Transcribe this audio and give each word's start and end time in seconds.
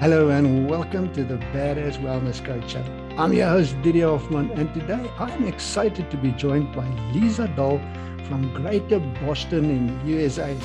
Hello 0.00 0.28
and 0.28 0.70
welcome 0.70 1.12
to 1.12 1.24
the 1.24 1.38
Badass 1.52 1.98
Wellness 1.98 2.42
Coach 2.44 2.70
Show. 2.70 2.84
I'm 3.16 3.32
your 3.32 3.48
host, 3.48 3.74
Didier 3.82 4.06
Hoffman, 4.06 4.48
and 4.52 4.72
today 4.72 5.10
I'm 5.18 5.44
excited 5.44 6.08
to 6.12 6.16
be 6.16 6.30
joined 6.30 6.72
by 6.72 6.86
Lisa 7.12 7.48
Dahl 7.48 7.80
from 8.28 8.54
Greater 8.54 9.00
Boston 9.00 9.64
in 9.64 10.08
USA. 10.08 10.56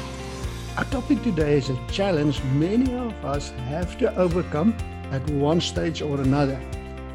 Our 0.77 0.83
topic 0.85 1.23
today 1.23 1.57
is 1.57 1.71
a 1.71 1.87
challenge 1.87 2.43
many 2.53 2.93
of 2.93 3.25
us 3.25 3.49
have 3.71 3.97
to 3.97 4.15
overcome 4.17 4.77
at 5.09 5.27
one 5.31 5.61
stage 5.61 6.03
or 6.03 6.21
another, 6.21 6.61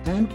and 0.07 0.29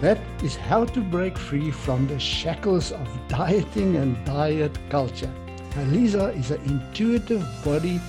that 0.00 0.18
is 0.42 0.56
how 0.56 0.86
to 0.86 1.00
break 1.00 1.38
free 1.38 1.70
from 1.70 2.08
the 2.08 2.18
shackles 2.18 2.90
of 2.90 3.28
dieting 3.28 3.94
and 3.94 4.24
diet 4.24 4.76
culture. 4.90 5.32
Now, 5.76 5.84
Lisa 5.84 6.30
is 6.30 6.50
an 6.50 6.60
intuitive 6.62 7.46
body 7.64 8.00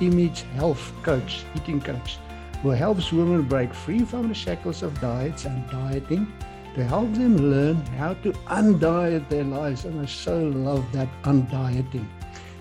image 0.00 0.42
health 0.54 0.90
coach, 1.02 1.44
eating 1.54 1.82
coach 1.82 2.18
who 2.66 2.72
helps 2.72 3.12
women 3.12 3.42
break 3.42 3.72
free 3.72 4.00
from 4.00 4.26
the 4.26 4.34
shackles 4.34 4.82
of 4.82 5.00
diets 5.00 5.44
and 5.44 5.70
dieting 5.70 6.26
to 6.74 6.82
help 6.82 7.12
them 7.14 7.36
learn 7.36 7.76
how 7.96 8.12
to 8.14 8.32
undiet 8.48 9.28
their 9.28 9.44
lives. 9.44 9.84
And 9.84 10.00
I 10.00 10.06
so 10.06 10.36
love 10.48 10.84
that 10.90 11.08
undieting. 11.22 12.08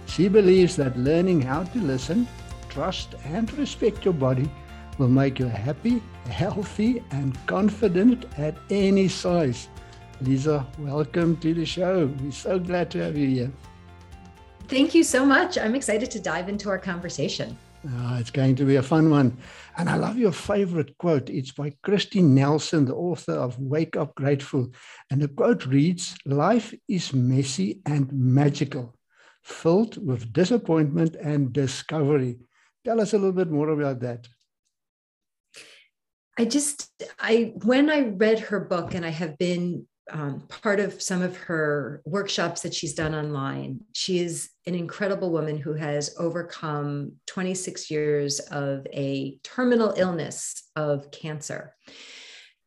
She 0.06 0.28
believes 0.28 0.76
that 0.76 0.96
learning 0.96 1.42
how 1.42 1.64
to 1.64 1.80
listen, 1.80 2.28
trust, 2.70 3.16
and 3.24 3.52
respect 3.58 4.06
your 4.06 4.14
body 4.14 4.48
will 5.00 5.08
make 5.08 5.40
you 5.40 5.48
happy, 5.48 6.04
healthy, 6.30 7.04
and 7.10 7.36
confident 7.48 8.26
at 8.38 8.56
any 8.70 9.08
size. 9.08 9.70
Lisa, 10.22 10.68
welcome 10.78 11.36
to 11.38 11.56
the 11.56 11.66
show. 11.66 12.14
We're 12.22 12.32
so 12.32 12.60
glad 12.60 12.92
to 12.92 13.04
have 13.04 13.18
you 13.18 13.28
here. 13.28 13.52
Thank 14.68 14.94
you 14.94 15.04
so 15.04 15.26
much. 15.26 15.58
I'm 15.58 15.74
excited 15.74 16.12
to 16.12 16.20
dive 16.20 16.48
into 16.48 16.70
our 16.70 16.78
conversation. 16.78 17.58
Uh, 17.88 18.18
it's 18.20 18.32
going 18.32 18.56
to 18.56 18.66
be 18.66 18.78
a 18.78 18.84
fun 18.84 19.10
one. 19.10 19.38
And 19.78 19.90
I 19.90 19.96
love 19.96 20.18
your 20.18 20.32
favorite 20.32 20.98
quote. 20.98 21.30
It's 21.30 21.52
by 21.52 21.74
Kristi 21.86 22.24
Nelson, 22.24 22.86
the 22.86 22.96
author 22.96 23.34
of 23.34 23.60
Wake 23.60 23.96
Up 23.96 24.16
Grateful. 24.16 24.72
And 25.12 25.22
the 25.22 25.28
quote 25.28 25.66
reads 25.66 26.16
Life 26.26 26.74
is 26.88 27.14
messy 27.14 27.82
and 27.86 28.12
magical, 28.12 28.96
filled 29.44 30.04
with 30.06 30.34
disappointment 30.34 31.16
and 31.16 31.54
discovery. 31.54 32.40
Tell 32.86 33.00
us 33.02 33.14
a 33.14 33.18
little 33.18 33.34
bit 33.34 33.52
more 33.52 33.70
about 33.70 34.00
that. 34.00 34.28
I 36.38 36.46
just, 36.46 36.92
I, 37.20 37.54
when 37.64 37.90
I 37.90 38.10
read 38.10 38.40
her 38.40 38.60
book, 38.60 38.94
and 38.94 39.06
I 39.06 39.10
have 39.10 39.38
been 39.38 39.88
um, 40.12 40.42
part 40.42 40.80
of 40.80 41.02
some 41.02 41.22
of 41.22 41.36
her 41.38 42.02
workshops 42.06 42.62
that 42.62 42.74
she's 42.74 42.94
done 42.94 43.16
online. 43.16 43.82
She 43.94 44.20
is 44.20 44.50
an 44.68 44.76
incredible 44.76 45.32
woman 45.32 45.58
who 45.58 45.74
has 45.74 46.16
overcome 46.20 47.14
26 47.28 47.90
years 47.90 48.40
of 48.40 48.86
a 48.94 49.40
terminal 49.44 49.94
illness 49.98 50.70
of 50.76 51.10
cancer. 51.12 51.76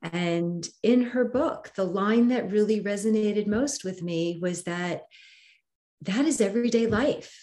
And 0.03 0.69
in 0.83 1.03
her 1.03 1.25
book, 1.25 1.72
the 1.75 1.84
line 1.84 2.28
that 2.28 2.50
really 2.50 2.81
resonated 2.81 3.47
most 3.47 3.84
with 3.84 4.03
me 4.03 4.39
was 4.41 4.64
that 4.64 5.03
that 6.03 6.25
is 6.25 6.41
everyday 6.41 6.86
life. 6.86 7.34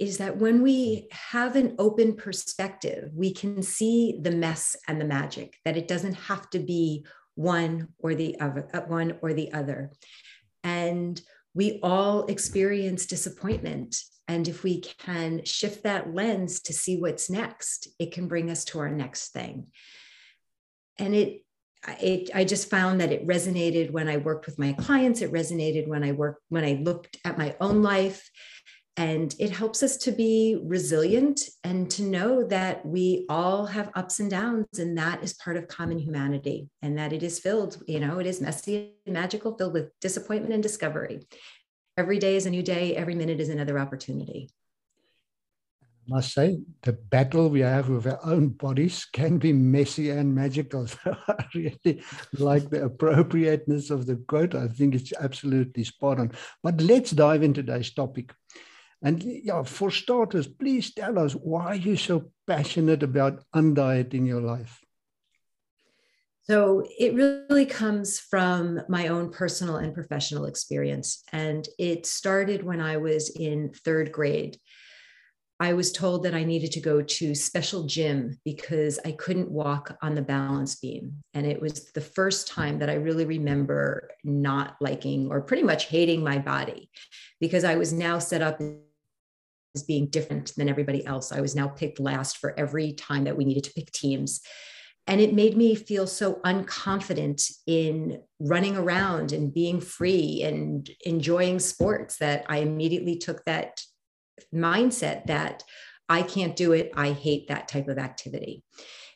Is 0.00 0.18
that 0.18 0.38
when 0.38 0.62
we 0.62 1.06
have 1.12 1.54
an 1.54 1.76
open 1.78 2.16
perspective, 2.16 3.10
we 3.14 3.32
can 3.32 3.62
see 3.62 4.18
the 4.20 4.32
mess 4.32 4.74
and 4.88 5.00
the 5.00 5.04
magic, 5.04 5.56
that 5.64 5.76
it 5.76 5.86
doesn't 5.86 6.14
have 6.14 6.50
to 6.50 6.58
be 6.58 7.06
one 7.34 7.88
or 7.98 8.14
the 8.14 8.38
other, 8.40 8.68
uh, 8.72 8.80
one 8.80 9.18
or 9.22 9.32
the 9.32 9.52
other. 9.52 9.92
And 10.62 11.20
we 11.54 11.80
all 11.82 12.26
experience 12.26 13.06
disappointment. 13.06 13.96
And 14.26 14.48
if 14.48 14.62
we 14.62 14.80
can 14.80 15.44
shift 15.44 15.82
that 15.84 16.14
lens 16.14 16.60
to 16.60 16.72
see 16.72 16.96
what's 16.96 17.28
next, 17.30 17.88
it 17.98 18.12
can 18.12 18.28
bring 18.28 18.50
us 18.50 18.64
to 18.66 18.78
our 18.78 18.90
next 18.90 19.28
thing. 19.32 19.66
And 20.98 21.14
it, 21.14 21.44
it, 22.00 22.30
I 22.34 22.44
just 22.44 22.70
found 22.70 23.00
that 23.00 23.12
it 23.12 23.26
resonated 23.26 23.90
when 23.90 24.08
I 24.08 24.16
worked 24.16 24.46
with 24.46 24.58
my 24.58 24.72
clients. 24.72 25.20
It 25.20 25.32
resonated 25.32 25.86
when 25.86 26.02
I 26.02 26.12
worked, 26.12 26.42
when 26.48 26.64
I 26.64 26.80
looked 26.82 27.18
at 27.24 27.36
my 27.36 27.54
own 27.60 27.82
life 27.82 28.30
and 28.96 29.34
it 29.40 29.50
helps 29.50 29.82
us 29.82 29.96
to 29.96 30.12
be 30.12 30.56
resilient 30.62 31.40
and 31.64 31.90
to 31.90 32.02
know 32.04 32.44
that 32.44 32.86
we 32.86 33.26
all 33.28 33.66
have 33.66 33.90
ups 33.94 34.20
and 34.20 34.30
downs, 34.30 34.78
and 34.78 34.96
that 34.96 35.22
is 35.24 35.34
part 35.34 35.56
of 35.56 35.66
common 35.66 35.98
humanity, 35.98 36.68
and 36.80 36.96
that 36.96 37.12
it 37.12 37.22
is 37.22 37.40
filled, 37.40 37.82
you 37.88 37.98
know, 37.98 38.20
it 38.20 38.26
is 38.26 38.40
messy 38.40 38.92
and 39.04 39.14
magical, 39.14 39.56
filled 39.58 39.72
with 39.72 39.90
disappointment 40.00 40.54
and 40.54 40.62
discovery. 40.62 41.26
Every 41.96 42.18
day 42.18 42.36
is 42.36 42.46
a 42.46 42.50
new 42.50 42.62
day, 42.62 42.94
every 42.94 43.16
minute 43.16 43.40
is 43.40 43.48
another 43.48 43.80
opportunity. 43.80 44.50
I 45.82 46.14
must 46.14 46.32
say, 46.32 46.58
the 46.82 46.92
battle 46.92 47.48
we 47.48 47.60
have 47.60 47.88
with 47.88 48.06
our 48.06 48.20
own 48.24 48.50
bodies 48.50 49.06
can 49.12 49.38
be 49.38 49.52
messy 49.52 50.10
and 50.10 50.34
magical. 50.34 50.86
So 51.04 51.16
I 51.26 51.46
really 51.54 52.02
like 52.38 52.70
the 52.70 52.84
appropriateness 52.84 53.90
of 53.90 54.06
the 54.06 54.16
quote. 54.28 54.54
I 54.54 54.68
think 54.68 54.94
it's 54.94 55.12
absolutely 55.14 55.82
spot 55.82 56.20
on. 56.20 56.32
But 56.62 56.80
let's 56.80 57.10
dive 57.10 57.42
into 57.42 57.62
today's 57.62 57.92
topic. 57.92 58.32
And 59.04 59.22
yeah, 59.22 59.62
for 59.62 59.90
starters, 59.90 60.48
please 60.48 60.94
tell 60.94 61.18
us 61.18 61.34
why 61.34 61.74
you're 61.74 61.98
so 61.98 62.32
passionate 62.46 63.02
about 63.02 63.44
undieting 63.54 64.26
your 64.26 64.40
life. 64.40 64.80
So 66.44 66.86
it 66.98 67.14
really 67.14 67.66
comes 67.66 68.18
from 68.18 68.80
my 68.88 69.08
own 69.08 69.30
personal 69.30 69.76
and 69.76 69.94
professional 69.94 70.46
experience. 70.46 71.22
And 71.32 71.66
it 71.78 72.06
started 72.06 72.62
when 72.62 72.80
I 72.80 72.96
was 72.96 73.30
in 73.30 73.72
third 73.84 74.10
grade. 74.10 74.58
I 75.60 75.74
was 75.74 75.92
told 75.92 76.24
that 76.24 76.34
I 76.34 76.44
needed 76.44 76.72
to 76.72 76.80
go 76.80 77.00
to 77.00 77.34
special 77.34 77.84
gym 77.84 78.38
because 78.44 78.98
I 79.04 79.12
couldn't 79.12 79.50
walk 79.50 79.96
on 80.02 80.14
the 80.14 80.22
balance 80.22 80.76
beam. 80.76 81.22
And 81.32 81.46
it 81.46 81.60
was 81.60 81.92
the 81.92 82.00
first 82.00 82.48
time 82.48 82.78
that 82.80 82.90
I 82.90 82.94
really 82.94 83.24
remember 83.24 84.10
not 84.24 84.76
liking 84.80 85.28
or 85.30 85.40
pretty 85.40 85.62
much 85.62 85.86
hating 85.86 86.24
my 86.24 86.38
body 86.38 86.90
because 87.40 87.64
I 87.64 87.76
was 87.76 87.92
now 87.92 88.18
set 88.18 88.42
up 88.42 88.60
as 89.74 89.82
being 89.82 90.06
different 90.06 90.54
than 90.56 90.68
everybody 90.68 91.04
else. 91.06 91.32
I 91.32 91.40
was 91.40 91.56
now 91.56 91.68
picked 91.68 92.00
last 92.00 92.38
for 92.38 92.58
every 92.58 92.92
time 92.92 93.24
that 93.24 93.36
we 93.36 93.44
needed 93.44 93.64
to 93.64 93.72
pick 93.72 93.90
teams. 93.90 94.40
And 95.06 95.20
it 95.20 95.34
made 95.34 95.56
me 95.56 95.74
feel 95.74 96.06
so 96.06 96.40
unconfident 96.44 97.50
in 97.66 98.22
running 98.40 98.76
around 98.76 99.32
and 99.32 99.52
being 99.52 99.80
free 99.80 100.42
and 100.42 100.88
enjoying 101.04 101.58
sports 101.58 102.16
that 102.18 102.46
I 102.48 102.58
immediately 102.58 103.18
took 103.18 103.44
that 103.44 103.82
mindset 104.54 105.26
that 105.26 105.62
I 106.08 106.22
can't 106.22 106.56
do 106.56 106.72
it. 106.72 106.90
I 106.96 107.12
hate 107.12 107.48
that 107.48 107.68
type 107.68 107.88
of 107.88 107.98
activity. 107.98 108.62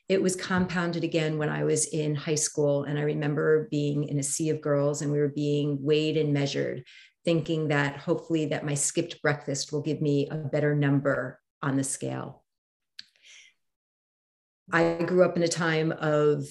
It 0.09 0.23
was 0.23 0.37
compounded 0.37 1.05
again 1.05 1.39
when 1.39 1.49
I 1.49 1.65
was 1.65 1.87
in 1.87 2.15
high 2.15 2.35
school. 2.35 2.85
And 2.85 2.99
I 2.99 3.03
remember 3.03 3.69
being 3.71 4.05
in 4.05 4.19
a 4.19 4.23
sea 4.23 4.51
of 4.51 4.61
girls 4.61 5.01
and 5.01 5.13
we 5.13 5.19
were 5.19 5.29
being 5.29 5.79
weighed 5.81 6.17
and 6.17 6.33
measured 6.33 6.85
thinking 7.29 7.69
that 7.69 7.99
hopefully 7.99 8.47
that 8.47 8.65
my 8.65 8.73
skipped 8.73 9.21
breakfast 9.21 9.71
will 9.71 9.83
give 9.83 10.01
me 10.01 10.27
a 10.31 10.35
better 10.35 10.75
number 10.75 11.39
on 11.61 11.77
the 11.77 11.85
scale. 11.85 12.43
I 14.73 15.03
grew 15.07 15.23
up 15.23 15.37
in 15.37 15.43
a 15.43 15.49
time 15.49 15.93
of 15.93 16.47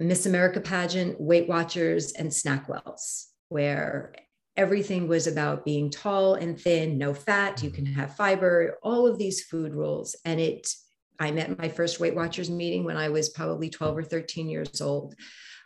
Miss 0.00 0.24
America 0.24 0.62
pageant, 0.62 1.20
Weight 1.20 1.46
Watchers, 1.46 2.12
and 2.12 2.30
Snackwells, 2.30 3.26
where 3.50 4.14
everything 4.56 5.08
was 5.08 5.26
about 5.26 5.66
being 5.66 5.90
tall 5.90 6.36
and 6.36 6.58
thin, 6.58 6.96
no 6.96 7.12
fat, 7.12 7.62
you 7.62 7.68
can 7.68 7.84
have 7.84 8.16
fiber, 8.16 8.78
all 8.82 9.06
of 9.06 9.18
these 9.18 9.42
food 9.42 9.74
rules. 9.74 10.16
And 10.24 10.40
it, 10.40 10.72
I 11.20 11.32
met 11.32 11.58
my 11.58 11.68
first 11.68 12.00
Weight 12.00 12.14
Watchers 12.14 12.48
meeting 12.48 12.84
when 12.84 12.96
I 12.96 13.10
was 13.10 13.28
probably 13.28 13.68
12 13.68 13.98
or 13.98 14.02
13 14.02 14.48
years 14.48 14.80
old. 14.80 15.16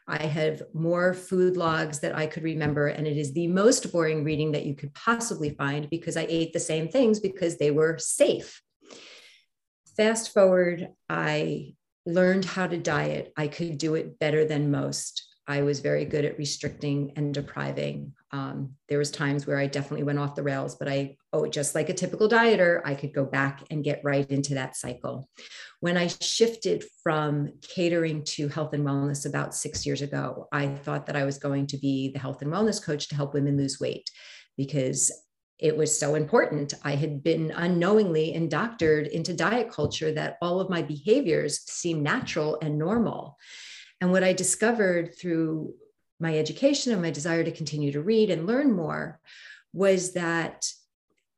I 0.09 0.25
have 0.25 0.63
more 0.73 1.13
food 1.13 1.59
logs 1.59 2.01
that 2.01 2.17
I 2.17 2.27
could 2.27 2.43
remember, 2.43 2.87
and 2.87 3.07
it 3.07 3.19
is 3.19 3.35
the 3.35 3.47
most 3.47 3.93
boring 3.93 4.25
reading 4.25 4.53
that 4.53 4.65
you 4.65 4.75
could 4.75 4.95
possibly 4.95 5.51
find 5.51 5.89
because 5.91 6.17
I 6.17 6.27
ate 6.29 6.55
the 6.55 6.61
same 6.61 6.89
things 6.89 7.21
because 7.21 7.59
they 7.59 7.71
were 7.71 7.99
safe. 7.99 8.63
Fast 9.99 10.33
forward, 10.33 10.89
I 11.11 11.75
learned 12.07 12.47
how 12.47 12.67
to 12.67 12.79
diet. 12.79 13.35
I 13.37 13.49
could 13.49 13.77
do 13.77 13.97
it 13.97 14.19
better 14.19 14.47
than 14.47 14.71
most. 14.71 15.28
I 15.49 15.63
was 15.63 15.81
very 15.81 16.05
good 16.05 16.27
at 16.27 16.37
restricting 16.37 17.13
and 17.17 17.33
depriving. 17.33 18.13
Um, 18.33 18.75
there 18.89 18.99
was 18.99 19.11
times 19.11 19.47
where 19.47 19.57
I 19.57 19.67
definitely 19.67 20.05
went 20.05 20.19
off 20.19 20.35
the 20.35 20.43
rails, 20.43 20.75
but 20.75 20.89
I, 20.89 21.17
oh, 21.33 21.47
just 21.47 21.75
like 21.75 21.89
a 21.89 21.95
typical 21.95 22.29
dieter, 22.29 22.83
I 22.85 22.95
could 22.95 23.15
go 23.15 23.25
back 23.25 23.65
and 23.71 23.83
get 23.83 24.03
right 24.05 24.31
into 24.31 24.55
that 24.55 24.77
cycle. 24.77 25.27
When 25.81 25.97
I 25.97 26.09
shifted 26.09 26.85
from 27.03 27.53
catering 27.63 28.25
to 28.25 28.49
health 28.49 28.75
and 28.75 28.87
wellness 28.87 29.25
about 29.25 29.55
six 29.55 29.87
years 29.87 30.03
ago, 30.03 30.49
I 30.53 30.69
thought 30.69 31.07
that 31.07 31.17
I 31.17 31.25
was 31.25 31.39
going 31.39 31.67
to 31.69 31.79
be 31.79 32.13
the 32.13 32.19
health 32.19 32.43
and 32.43 32.53
wellness 32.53 32.85
coach 32.85 33.09
to 33.09 33.15
help 33.15 33.33
women 33.33 33.57
lose 33.57 33.81
weight 33.81 34.11
because 34.59 35.11
it 35.59 35.77
was 35.77 35.99
so 35.99 36.15
important. 36.15 36.75
I 36.85 36.95
had 36.95 37.23
been 37.23 37.53
unknowingly 37.53 38.35
indoctored 38.35 39.07
into 39.09 39.33
diet 39.33 39.71
culture 39.71 40.13
that 40.13 40.37
all 40.41 40.61
of 40.61 40.71
my 40.71 40.83
behaviors 40.83 41.61
seemed 41.71 42.03
natural 42.03 42.59
and 42.63 42.79
normal. 42.79 43.37
And 44.01 44.13
what 44.13 44.25
I 44.25 44.33
discovered 44.33 45.17
through 45.19 45.75
my 46.21 46.37
education 46.37 46.93
and 46.93 47.03
my 47.03 47.11
desire 47.11 47.45
to 47.45 47.53
continue 47.53 47.93
to 47.93 48.03
read 48.03 48.31
and 48.31 48.47
learn 48.47 48.73
more 48.73 49.21
was 49.73 50.13
that 50.15 50.71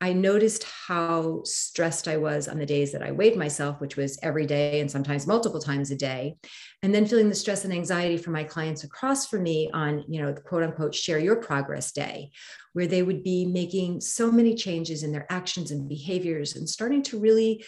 I 0.03 0.13
noticed 0.13 0.63
how 0.63 1.41
stressed 1.43 2.07
I 2.07 2.17
was 2.17 2.47
on 2.47 2.57
the 2.57 2.65
days 2.65 2.91
that 2.91 3.03
I 3.03 3.11
weighed 3.11 3.37
myself, 3.37 3.79
which 3.79 3.97
was 3.97 4.17
every 4.23 4.47
day 4.47 4.79
and 4.79 4.89
sometimes 4.89 5.27
multiple 5.27 5.61
times 5.61 5.91
a 5.91 5.95
day. 5.95 6.37
And 6.81 6.93
then 6.93 7.05
feeling 7.05 7.29
the 7.29 7.35
stress 7.35 7.65
and 7.65 7.73
anxiety 7.73 8.17
from 8.17 8.33
my 8.33 8.43
clients 8.43 8.83
across 8.83 9.27
from 9.27 9.43
me 9.43 9.69
on, 9.75 10.03
you 10.09 10.19
know, 10.19 10.33
the 10.33 10.41
quote 10.41 10.63
unquote 10.63 10.95
share 10.95 11.19
your 11.19 11.35
progress 11.35 11.91
day, 11.91 12.31
where 12.73 12.87
they 12.87 13.03
would 13.03 13.23
be 13.23 13.45
making 13.45 14.01
so 14.01 14.31
many 14.31 14.55
changes 14.55 15.03
in 15.03 15.11
their 15.11 15.31
actions 15.31 15.69
and 15.69 15.87
behaviors 15.87 16.55
and 16.55 16.67
starting 16.67 17.03
to 17.03 17.19
really 17.19 17.63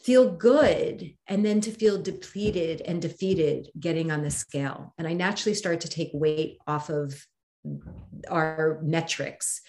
feel 0.00 0.30
good 0.30 1.14
and 1.26 1.44
then 1.44 1.60
to 1.60 1.70
feel 1.70 2.00
depleted 2.00 2.80
and 2.82 3.02
defeated 3.02 3.68
getting 3.78 4.10
on 4.10 4.22
the 4.22 4.30
scale. 4.30 4.94
And 4.96 5.08
I 5.08 5.12
naturally 5.12 5.54
started 5.54 5.80
to 5.82 5.88
take 5.88 6.10
weight 6.14 6.58
off 6.66 6.88
of 6.88 7.26
our 8.28 8.80
metrics 8.82 9.60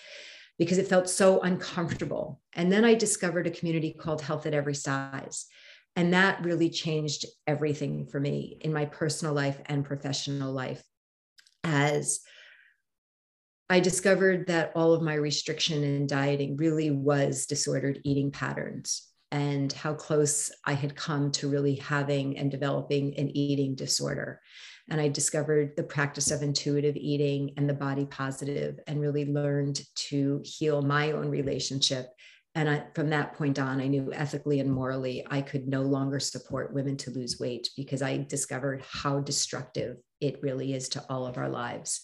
because 0.59 0.77
it 0.77 0.87
felt 0.87 1.09
so 1.09 1.41
uncomfortable. 1.41 2.41
And 2.53 2.71
then 2.71 2.85
I 2.85 2.93
discovered 2.93 3.47
a 3.47 3.51
community 3.51 3.93
called 3.93 4.21
Health 4.21 4.45
at 4.45 4.53
Every 4.53 4.75
Size. 4.75 5.45
And 5.95 6.13
that 6.13 6.43
really 6.43 6.69
changed 6.69 7.25
everything 7.47 8.05
for 8.05 8.19
me 8.19 8.57
in 8.61 8.71
my 8.71 8.85
personal 8.85 9.33
life 9.33 9.59
and 9.65 9.83
professional 9.83 10.53
life. 10.53 10.83
As 11.63 12.21
I 13.69 13.79
discovered 13.79 14.47
that 14.47 14.71
all 14.75 14.93
of 14.93 15.01
my 15.01 15.15
restriction 15.15 15.83
and 15.83 16.07
dieting 16.07 16.57
really 16.57 16.91
was 16.91 17.45
disordered 17.45 17.99
eating 18.03 18.31
patterns 18.31 19.08
and 19.31 19.71
how 19.73 19.93
close 19.93 20.51
I 20.65 20.73
had 20.73 20.95
come 20.95 21.31
to 21.33 21.49
really 21.49 21.75
having 21.75 22.37
and 22.37 22.49
developing 22.49 23.17
an 23.17 23.35
eating 23.35 23.75
disorder. 23.75 24.41
And 24.89 24.99
I 24.99 25.07
discovered 25.07 25.75
the 25.75 25.83
practice 25.83 26.31
of 26.31 26.41
intuitive 26.41 26.95
eating 26.95 27.51
and 27.57 27.69
the 27.69 27.75
body 27.75 28.05
positive, 28.05 28.79
and 28.87 28.99
really 28.99 29.25
learned 29.25 29.81
to 30.09 30.41
heal 30.43 30.81
my 30.81 31.11
own 31.11 31.29
relationship. 31.29 32.07
And 32.55 32.67
I, 32.67 32.85
from 32.95 33.11
that 33.11 33.33
point 33.33 33.59
on, 33.59 33.79
I 33.79 33.87
knew 33.87 34.11
ethically 34.11 34.59
and 34.59 34.71
morally 34.71 35.23
I 35.29 35.41
could 35.41 35.67
no 35.67 35.83
longer 35.83 36.19
support 36.19 36.73
women 36.73 36.97
to 36.97 37.11
lose 37.11 37.39
weight 37.39 37.69
because 37.77 38.01
I 38.01 38.25
discovered 38.27 38.83
how 38.89 39.19
destructive 39.19 39.97
it 40.19 40.41
really 40.41 40.73
is 40.73 40.89
to 40.89 41.05
all 41.07 41.27
of 41.27 41.37
our 41.37 41.49
lives 41.49 42.01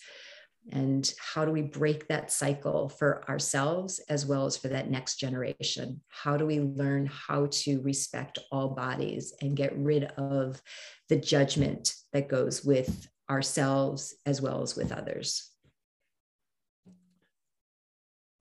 and 0.71 1.13
how 1.19 1.45
do 1.45 1.51
we 1.51 1.61
break 1.61 2.07
that 2.07 2.31
cycle 2.31 2.89
for 2.89 3.27
ourselves 3.29 3.99
as 4.09 4.25
well 4.25 4.45
as 4.45 4.57
for 4.57 4.67
that 4.69 4.89
next 4.89 5.17
generation? 5.17 6.01
How 6.07 6.37
do 6.37 6.45
we 6.45 6.59
learn 6.59 7.05
how 7.05 7.47
to 7.51 7.81
respect 7.81 8.39
all 8.51 8.69
bodies 8.69 9.33
and 9.41 9.55
get 9.55 9.77
rid 9.77 10.05
of 10.17 10.61
the 11.09 11.17
judgment 11.17 11.93
that 12.13 12.29
goes 12.29 12.63
with 12.63 13.07
ourselves 13.29 14.15
as 14.25 14.41
well 14.41 14.61
as 14.63 14.75
with 14.75 14.91
others? 14.91 15.51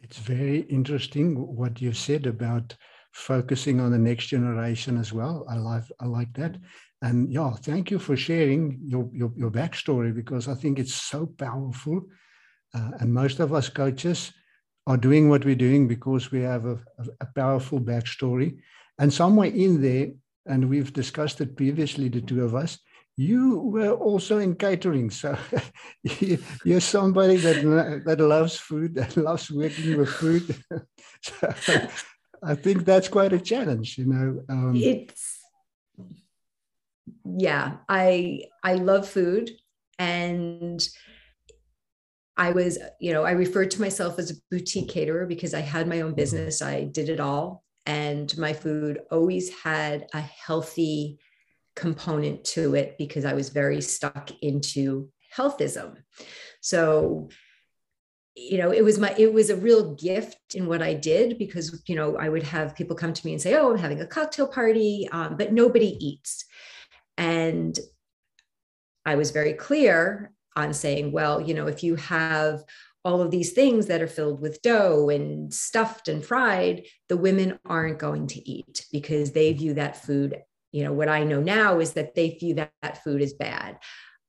It's 0.00 0.18
very 0.18 0.60
interesting 0.60 1.34
what 1.34 1.80
you 1.80 1.92
said 1.92 2.26
about 2.26 2.74
focusing 3.12 3.80
on 3.80 3.90
the 3.90 3.98
next 3.98 4.26
generation 4.26 4.98
as 4.98 5.12
well. 5.12 5.46
I 5.48 5.56
like 5.56 5.84
i 6.00 6.06
like 6.06 6.32
that 6.34 6.56
and 7.04 7.30
yeah, 7.30 7.50
thank 7.50 7.90
you 7.90 7.98
for 7.98 8.16
sharing 8.16 8.80
your, 8.82 9.10
your, 9.12 9.30
your 9.36 9.50
backstory 9.50 10.14
because 10.14 10.48
I 10.48 10.54
think 10.54 10.78
it's 10.78 10.94
so 10.94 11.26
powerful. 11.26 12.00
Uh, 12.74 12.92
and 12.98 13.12
most 13.12 13.40
of 13.40 13.52
us 13.52 13.68
coaches 13.68 14.32
are 14.86 14.96
doing 14.96 15.28
what 15.28 15.44
we're 15.44 15.54
doing 15.54 15.86
because 15.86 16.32
we 16.32 16.40
have 16.40 16.64
a, 16.64 16.78
a 17.20 17.26
powerful 17.34 17.78
backstory. 17.78 18.56
And 18.98 19.12
somewhere 19.12 19.50
in 19.50 19.82
there, 19.82 20.12
and 20.46 20.70
we've 20.70 20.94
discussed 20.94 21.42
it 21.42 21.58
previously, 21.58 22.08
the 22.08 22.22
two 22.22 22.42
of 22.42 22.54
us, 22.54 22.78
you 23.18 23.58
were 23.58 23.92
also 23.92 24.38
in 24.38 24.54
catering. 24.54 25.10
So 25.10 25.36
you're 26.64 26.80
somebody 26.80 27.36
that, 27.36 28.02
that 28.06 28.20
loves 28.20 28.56
food, 28.56 28.94
that 28.94 29.14
loves 29.18 29.50
working 29.50 29.98
with 29.98 30.08
food. 30.08 30.56
so 31.20 31.86
I 32.42 32.54
think 32.54 32.86
that's 32.86 33.08
quite 33.08 33.34
a 33.34 33.40
challenge, 33.40 33.98
you 33.98 34.06
know. 34.06 34.42
Um, 34.48 34.72
it's 34.74 35.33
yeah, 37.24 37.76
I 37.88 38.44
I 38.62 38.74
love 38.74 39.08
food 39.08 39.50
and 39.98 40.86
I 42.36 42.50
was, 42.50 42.78
you 43.00 43.12
know, 43.12 43.24
I 43.24 43.32
referred 43.32 43.70
to 43.72 43.80
myself 43.80 44.18
as 44.18 44.30
a 44.30 44.34
boutique 44.50 44.88
caterer 44.88 45.26
because 45.26 45.54
I 45.54 45.60
had 45.60 45.86
my 45.86 46.00
own 46.00 46.14
business. 46.14 46.62
I 46.62 46.84
did 46.84 47.08
it 47.08 47.20
all. 47.20 47.62
And 47.86 48.36
my 48.38 48.52
food 48.52 49.00
always 49.10 49.50
had 49.50 50.08
a 50.12 50.20
healthy 50.20 51.18
component 51.76 52.44
to 52.44 52.74
it 52.74 52.96
because 52.98 53.24
I 53.24 53.34
was 53.34 53.50
very 53.50 53.80
stuck 53.80 54.30
into 54.42 55.10
healthism. 55.36 55.96
So, 56.60 57.28
you 58.34 58.58
know, 58.58 58.72
it 58.72 58.82
was 58.82 58.98
my, 58.98 59.14
it 59.16 59.32
was 59.32 59.50
a 59.50 59.56
real 59.56 59.94
gift 59.94 60.54
in 60.54 60.66
what 60.66 60.82
I 60.82 60.94
did 60.94 61.38
because, 61.38 61.82
you 61.86 61.94
know, 61.94 62.16
I 62.16 62.28
would 62.28 62.42
have 62.42 62.74
people 62.74 62.96
come 62.96 63.12
to 63.12 63.26
me 63.26 63.32
and 63.32 63.40
say, 63.40 63.54
Oh, 63.54 63.70
I'm 63.70 63.78
having 63.78 64.00
a 64.00 64.06
cocktail 64.06 64.48
party, 64.48 65.08
um, 65.12 65.36
but 65.36 65.52
nobody 65.52 65.96
eats. 66.04 66.44
And 67.16 67.78
I 69.06 69.16
was 69.16 69.30
very 69.30 69.52
clear 69.52 70.32
on 70.56 70.72
saying, 70.72 71.12
well, 71.12 71.40
you 71.40 71.54
know, 71.54 71.66
if 71.66 71.82
you 71.82 71.96
have 71.96 72.64
all 73.04 73.20
of 73.20 73.30
these 73.30 73.52
things 73.52 73.86
that 73.86 74.00
are 74.00 74.08
filled 74.08 74.40
with 74.40 74.62
dough 74.62 75.10
and 75.10 75.52
stuffed 75.52 76.08
and 76.08 76.24
fried, 76.24 76.86
the 77.08 77.16
women 77.16 77.58
aren't 77.66 77.98
going 77.98 78.26
to 78.28 78.48
eat 78.48 78.86
because 78.92 79.32
they 79.32 79.52
view 79.52 79.74
that 79.74 80.02
food. 80.02 80.36
You 80.72 80.84
know, 80.84 80.92
what 80.92 81.08
I 81.08 81.22
know 81.24 81.40
now 81.40 81.80
is 81.80 81.92
that 81.92 82.14
they 82.14 82.30
view 82.30 82.54
that, 82.54 82.72
that 82.82 83.04
food 83.04 83.20
as 83.20 83.34
bad. 83.34 83.78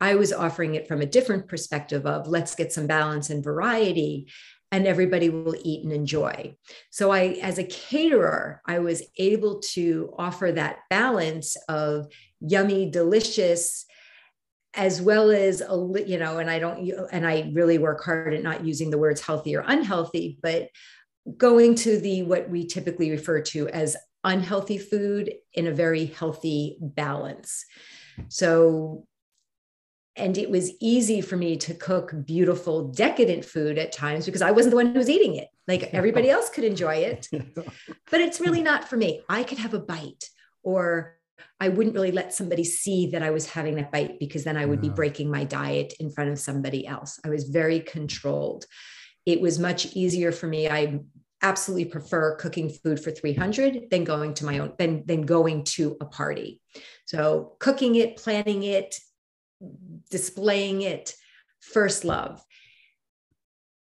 I 0.01 0.15
was 0.15 0.33
offering 0.33 0.75
it 0.75 0.87
from 0.87 1.01
a 1.01 1.05
different 1.05 1.47
perspective 1.47 2.05
of 2.05 2.27
let's 2.27 2.53
get 2.53 2.73
some 2.73 2.85
balance 2.85 3.29
and 3.29 3.43
variety 3.43 4.27
and 4.71 4.85
everybody 4.85 5.29
will 5.29 5.55
eat 5.63 5.85
and 5.85 5.93
enjoy. 5.93 6.53
So 6.89 7.11
I 7.11 7.39
as 7.41 7.57
a 7.57 7.63
caterer, 7.63 8.61
I 8.65 8.79
was 8.79 9.03
able 9.17 9.61
to 9.73 10.13
offer 10.17 10.51
that 10.51 10.79
balance 10.89 11.55
of 11.69 12.07
yummy, 12.47 12.89
delicious, 12.89 13.85
as 14.73 15.01
well 15.01 15.31
as 15.31 15.61
a 15.61 16.03
you 16.05 16.17
know 16.17 16.37
and 16.39 16.49
i 16.49 16.59
don't 16.59 16.91
and 17.13 17.25
i 17.25 17.49
really 17.53 17.77
work 17.77 18.03
hard 18.03 18.33
at 18.33 18.43
not 18.43 18.65
using 18.65 18.89
the 18.89 18.97
words 18.97 19.21
healthy 19.21 19.55
or 19.55 19.63
unhealthy 19.65 20.37
but 20.43 20.67
going 21.37 21.75
to 21.75 21.97
the 21.99 22.23
what 22.23 22.49
we 22.49 22.65
typically 22.65 23.11
refer 23.11 23.41
to 23.41 23.67
as 23.69 23.95
unhealthy 24.23 24.77
food 24.77 25.33
in 25.53 25.67
a 25.67 25.71
very 25.71 26.05
healthy 26.05 26.77
balance. 26.81 27.65
So 28.29 29.07
and 30.17 30.37
it 30.37 30.49
was 30.49 30.71
easy 30.79 31.19
for 31.19 31.35
me 31.35 31.57
to 31.57 31.73
cook 31.73 32.13
beautiful 32.25 32.87
decadent 32.87 33.43
food 33.43 33.77
at 33.77 33.91
times 33.91 34.25
because 34.25 34.41
i 34.41 34.49
wasn't 34.49 34.71
the 34.71 34.77
one 34.77 34.87
who 34.87 34.97
was 34.97 35.09
eating 35.09 35.35
it. 35.35 35.49
Like 35.67 35.83
everybody 35.93 36.29
else 36.29 36.49
could 36.49 36.63
enjoy 36.63 36.95
it 36.95 37.27
but 38.11 38.21
it's 38.21 38.39
really 38.39 38.61
not 38.61 38.87
for 38.87 38.97
me. 38.97 39.21
I 39.29 39.43
could 39.43 39.57
have 39.57 39.73
a 39.73 39.79
bite 39.79 40.29
or 40.63 41.14
I 41.59 41.69
wouldn't 41.69 41.95
really 41.95 42.11
let 42.11 42.33
somebody 42.33 42.63
see 42.63 43.07
that 43.11 43.23
I 43.23 43.31
was 43.31 43.49
having 43.49 43.75
that 43.75 43.91
bite 43.91 44.19
because 44.19 44.43
then 44.43 44.57
I 44.57 44.65
would 44.65 44.83
yeah. 44.83 44.89
be 44.89 44.93
mm. 44.93 44.95
breaking 44.95 45.31
my 45.31 45.43
diet 45.43 45.93
in 45.99 46.09
front 46.09 46.31
of 46.31 46.39
somebody 46.39 46.85
else. 46.85 47.19
I 47.23 47.29
was 47.29 47.45
very 47.45 47.79
controlled. 47.79 48.65
It 49.25 49.41
was 49.41 49.57
much 49.57 49.95
easier 49.95 50.31
for 50.31 50.47
me. 50.47 50.69
I 50.69 50.99
absolutely 51.41 51.85
prefer 51.85 52.35
cooking 52.35 52.69
food 52.69 52.99
for 52.99 53.11
300 53.11 53.89
than 53.89 54.03
going 54.03 54.33
to 54.35 54.45
my 54.45 54.59
own 54.59 54.73
than 54.77 55.05
than 55.05 55.21
going 55.21 55.63
to 55.63 55.97
a 56.01 56.05
party. 56.05 56.61
So 57.05 57.55
cooking 57.59 57.95
it, 57.95 58.17
planning 58.17 58.63
it, 58.63 58.95
displaying 60.11 60.81
it, 60.81 61.13
first 61.61 62.03
love. 62.03 62.43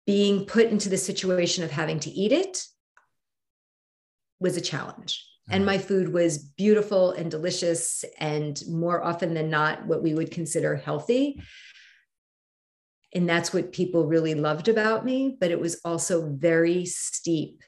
Being 0.05 0.45
put 0.45 0.67
into 0.67 0.89
the 0.89 0.97
situation 0.97 1.63
of 1.63 1.71
having 1.71 1.99
to 2.01 2.09
eat 2.09 2.33
it 2.33 2.65
was 4.41 4.57
a 4.57 4.61
challenge 4.61 5.25
and 5.49 5.65
my 5.65 5.77
food 5.77 6.13
was 6.13 6.37
beautiful 6.37 7.11
and 7.11 7.29
delicious 7.29 8.05
and 8.17 8.61
more 8.67 9.03
often 9.03 9.33
than 9.33 9.49
not 9.49 9.85
what 9.85 10.01
we 10.01 10.13
would 10.13 10.31
consider 10.31 10.75
healthy. 10.75 11.41
And 13.13 13.27
that's 13.29 13.53
what 13.53 13.73
people 13.73 14.07
really 14.07 14.33
loved 14.33 14.67
about 14.67 15.05
me 15.05 15.37
but 15.39 15.51
it 15.51 15.59
was 15.59 15.79
also 15.85 16.29
very 16.29 16.85
steep 16.85 17.61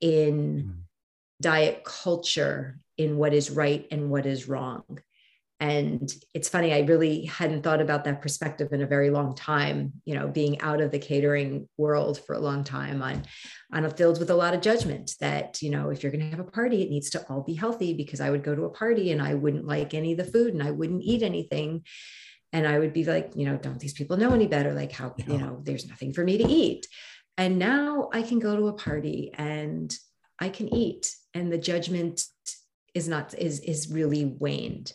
in 0.00 0.64
mm. 0.64 0.74
diet 1.40 1.82
culture 1.84 2.78
in 2.96 3.16
what 3.16 3.34
is 3.34 3.50
right 3.50 3.88
and 3.90 4.10
what 4.10 4.26
is 4.26 4.48
wrong 4.48 4.84
and 5.60 6.12
it's 6.34 6.48
funny 6.48 6.72
i 6.72 6.80
really 6.80 7.24
hadn't 7.26 7.62
thought 7.62 7.80
about 7.80 8.04
that 8.04 8.20
perspective 8.20 8.72
in 8.72 8.82
a 8.82 8.86
very 8.86 9.10
long 9.10 9.34
time 9.34 9.92
you 10.04 10.14
know 10.14 10.26
being 10.26 10.60
out 10.60 10.80
of 10.80 10.90
the 10.90 10.98
catering 10.98 11.68
world 11.76 12.18
for 12.26 12.34
a 12.34 12.40
long 12.40 12.64
time 12.64 13.02
on 13.02 13.22
on 13.72 13.84
a 13.84 13.90
field 13.90 14.18
with 14.18 14.30
a 14.30 14.34
lot 14.34 14.54
of 14.54 14.60
judgment 14.60 15.12
that 15.20 15.62
you 15.62 15.70
know 15.70 15.90
if 15.90 16.02
you're 16.02 16.12
going 16.12 16.24
to 16.24 16.36
have 16.36 16.44
a 16.44 16.50
party 16.50 16.82
it 16.82 16.90
needs 16.90 17.10
to 17.10 17.24
all 17.28 17.42
be 17.42 17.54
healthy 17.54 17.94
because 17.94 18.20
i 18.20 18.30
would 18.30 18.42
go 18.42 18.54
to 18.54 18.64
a 18.64 18.70
party 18.70 19.12
and 19.12 19.22
i 19.22 19.32
wouldn't 19.32 19.66
like 19.66 19.94
any 19.94 20.12
of 20.12 20.18
the 20.18 20.24
food 20.24 20.54
and 20.54 20.62
i 20.62 20.70
wouldn't 20.70 21.02
eat 21.02 21.22
anything. 21.22 21.82
And 22.52 22.68
i 22.68 22.78
would 22.78 22.92
be 22.92 23.04
like 23.04 23.32
you 23.34 23.46
know 23.46 23.56
don't 23.56 23.80
these 23.80 23.94
people 23.94 24.16
know 24.16 24.32
any 24.32 24.46
better? 24.46 24.72
Like 24.72 24.92
how 24.92 25.14
you 25.26 25.38
know 25.38 25.60
there's 25.64 25.88
nothing 25.88 26.12
for 26.12 26.22
me 26.22 26.38
to 26.38 26.44
eat. 26.44 26.86
And 27.36 27.58
now 27.58 28.10
i 28.12 28.22
can 28.22 28.38
go 28.38 28.54
to 28.56 28.68
a 28.68 28.72
party 28.72 29.32
and 29.34 29.92
i 30.38 30.48
can 30.48 30.72
eat 30.72 31.12
and 31.34 31.52
the 31.52 31.58
judgment 31.58 32.22
is 32.94 33.08
not 33.08 33.34
is 33.36 33.58
is 33.58 33.90
really 33.90 34.24
waned 34.24 34.92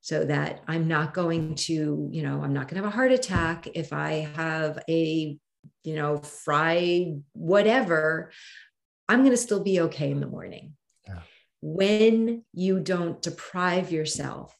so 0.00 0.24
that 0.24 0.62
I'm 0.66 0.88
not 0.88 1.12
going 1.14 1.54
to, 1.56 2.08
you 2.10 2.22
know, 2.22 2.40
I'm 2.42 2.52
not 2.52 2.68
going 2.68 2.80
to 2.80 2.86
have 2.86 2.92
a 2.92 2.96
heart 2.96 3.12
attack 3.12 3.68
if 3.74 3.92
I 3.92 4.30
have 4.36 4.78
a, 4.88 5.38
you 5.84 5.94
know, 5.96 6.18
fried 6.18 7.22
whatever. 7.32 8.30
I'm 9.08 9.20
going 9.20 9.32
to 9.32 9.36
still 9.36 9.62
be 9.62 9.80
okay 9.82 10.10
in 10.10 10.20
the 10.20 10.26
morning. 10.26 10.74
Yeah. 11.06 11.20
When 11.60 12.44
you 12.52 12.80
don't 12.80 13.20
deprive 13.20 13.90
yourself 13.90 14.54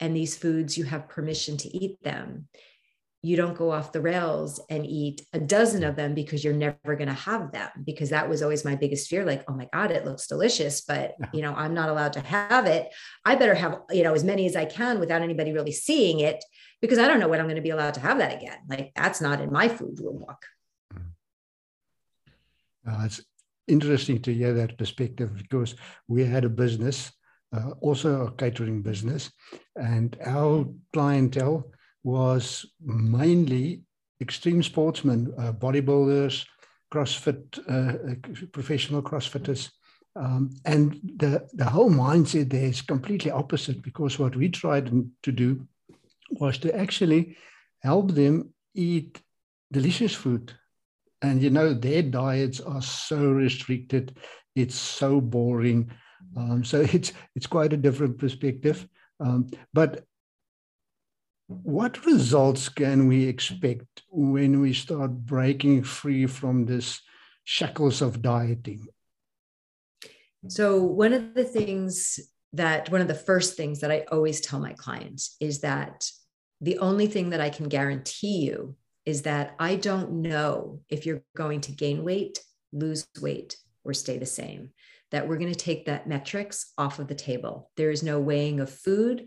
and 0.00 0.16
these 0.16 0.36
foods, 0.36 0.76
you 0.76 0.84
have 0.84 1.08
permission 1.08 1.56
to 1.58 1.68
eat 1.68 2.02
them, 2.02 2.48
you 3.22 3.36
don't 3.36 3.56
go 3.56 3.70
off 3.70 3.92
the 3.92 4.00
rails 4.00 4.60
and 4.70 4.86
eat 4.86 5.26
a 5.34 5.40
dozen 5.40 5.84
of 5.84 5.94
them 5.94 6.14
because 6.14 6.42
you're 6.42 6.54
never 6.54 6.96
going 6.96 7.08
to 7.08 7.12
have 7.12 7.52
them 7.52 7.68
because 7.84 8.10
that 8.10 8.28
was 8.28 8.42
always 8.42 8.64
my 8.64 8.74
biggest 8.74 9.08
fear 9.08 9.24
like 9.24 9.44
oh 9.48 9.52
my 9.52 9.68
god 9.72 9.90
it 9.90 10.04
looks 10.04 10.26
delicious 10.26 10.80
but 10.80 11.14
you 11.32 11.42
know 11.42 11.54
i'm 11.54 11.74
not 11.74 11.88
allowed 11.88 12.12
to 12.12 12.20
have 12.20 12.66
it. 12.66 12.88
I 13.24 13.34
better 13.34 13.54
have 13.54 13.80
you 13.90 14.02
know 14.02 14.14
as 14.14 14.24
many 14.24 14.46
as 14.46 14.56
i 14.56 14.64
can 14.64 15.00
without 15.00 15.22
anybody 15.22 15.52
really 15.52 15.72
seeing 15.72 16.20
it 16.20 16.42
because 16.80 16.98
i 16.98 17.06
don't 17.06 17.20
know 17.20 17.28
when 17.28 17.40
i'm 17.40 17.46
going 17.46 17.56
to 17.56 17.62
be 17.62 17.70
allowed 17.70 17.94
to 17.94 18.00
have 18.00 18.18
that 18.18 18.36
again. 18.36 18.58
Like 18.68 18.92
that's 18.96 19.20
not 19.20 19.40
in 19.40 19.52
my 19.52 19.68
food 19.68 19.98
rule 20.00 20.24
book. 20.26 20.42
Uh, 22.88 23.02
it's 23.04 23.20
interesting 23.68 24.20
to 24.22 24.32
hear 24.32 24.54
that 24.54 24.78
perspective 24.78 25.36
because 25.36 25.74
we 26.08 26.24
had 26.24 26.44
a 26.44 26.48
business 26.48 27.12
uh, 27.52 27.70
also 27.80 28.26
a 28.26 28.32
catering 28.32 28.80
business 28.80 29.30
and 29.76 30.16
our 30.24 30.66
clientele 30.92 31.70
was 32.02 32.66
mainly 32.80 33.82
extreme 34.20 34.62
sportsmen, 34.62 35.32
uh, 35.38 35.52
bodybuilders, 35.52 36.46
CrossFit, 36.92 37.58
uh, 37.68 38.12
uh, 38.12 38.46
professional 38.52 39.02
CrossFitters. 39.02 39.70
Um, 40.16 40.50
and 40.64 40.98
the, 41.16 41.48
the 41.52 41.64
whole 41.64 41.90
mindset 41.90 42.50
there 42.50 42.64
is 42.64 42.82
completely 42.82 43.30
opposite 43.30 43.80
because 43.82 44.18
what 44.18 44.34
we 44.34 44.48
tried 44.48 44.90
to 45.22 45.32
do 45.32 45.66
was 46.32 46.58
to 46.58 46.76
actually 46.76 47.36
help 47.80 48.12
them 48.12 48.52
eat 48.74 49.20
delicious 49.72 50.14
food. 50.14 50.52
And 51.22 51.42
you 51.42 51.50
know, 51.50 51.74
their 51.74 52.02
diets 52.02 52.60
are 52.60 52.82
so 52.82 53.30
restricted, 53.30 54.16
it's 54.56 54.74
so 54.74 55.20
boring. 55.20 55.90
Um, 56.36 56.64
so 56.64 56.80
it's 56.92 57.12
it's 57.36 57.46
quite 57.46 57.72
a 57.72 57.76
different 57.76 58.18
perspective. 58.18 58.88
Um, 59.20 59.50
but 59.72 60.04
what 61.50 62.06
results 62.06 62.68
can 62.68 63.08
we 63.08 63.26
expect 63.26 64.02
when 64.08 64.60
we 64.60 64.72
start 64.72 65.10
breaking 65.10 65.82
free 65.82 66.24
from 66.26 66.64
this 66.64 67.00
shackles 67.42 68.00
of 68.00 68.22
dieting? 68.22 68.86
So, 70.46 70.80
one 70.80 71.12
of 71.12 71.34
the 71.34 71.42
things 71.42 72.20
that, 72.52 72.88
one 72.90 73.00
of 73.00 73.08
the 73.08 73.14
first 73.14 73.56
things 73.56 73.80
that 73.80 73.90
I 73.90 74.06
always 74.12 74.40
tell 74.40 74.60
my 74.60 74.74
clients 74.74 75.36
is 75.40 75.60
that 75.62 76.08
the 76.60 76.78
only 76.78 77.08
thing 77.08 77.30
that 77.30 77.40
I 77.40 77.50
can 77.50 77.68
guarantee 77.68 78.44
you 78.44 78.76
is 79.04 79.22
that 79.22 79.56
I 79.58 79.74
don't 79.74 80.22
know 80.22 80.82
if 80.88 81.04
you're 81.04 81.24
going 81.36 81.62
to 81.62 81.72
gain 81.72 82.04
weight, 82.04 82.38
lose 82.72 83.08
weight, 83.20 83.56
or 83.82 83.92
stay 83.92 84.18
the 84.18 84.26
same. 84.26 84.70
That 85.10 85.26
we're 85.26 85.38
going 85.38 85.52
to 85.52 85.58
take 85.58 85.86
that 85.86 86.06
metrics 86.06 86.72
off 86.78 87.00
of 87.00 87.08
the 87.08 87.16
table. 87.16 87.72
There 87.76 87.90
is 87.90 88.04
no 88.04 88.20
weighing 88.20 88.60
of 88.60 88.70
food 88.70 89.26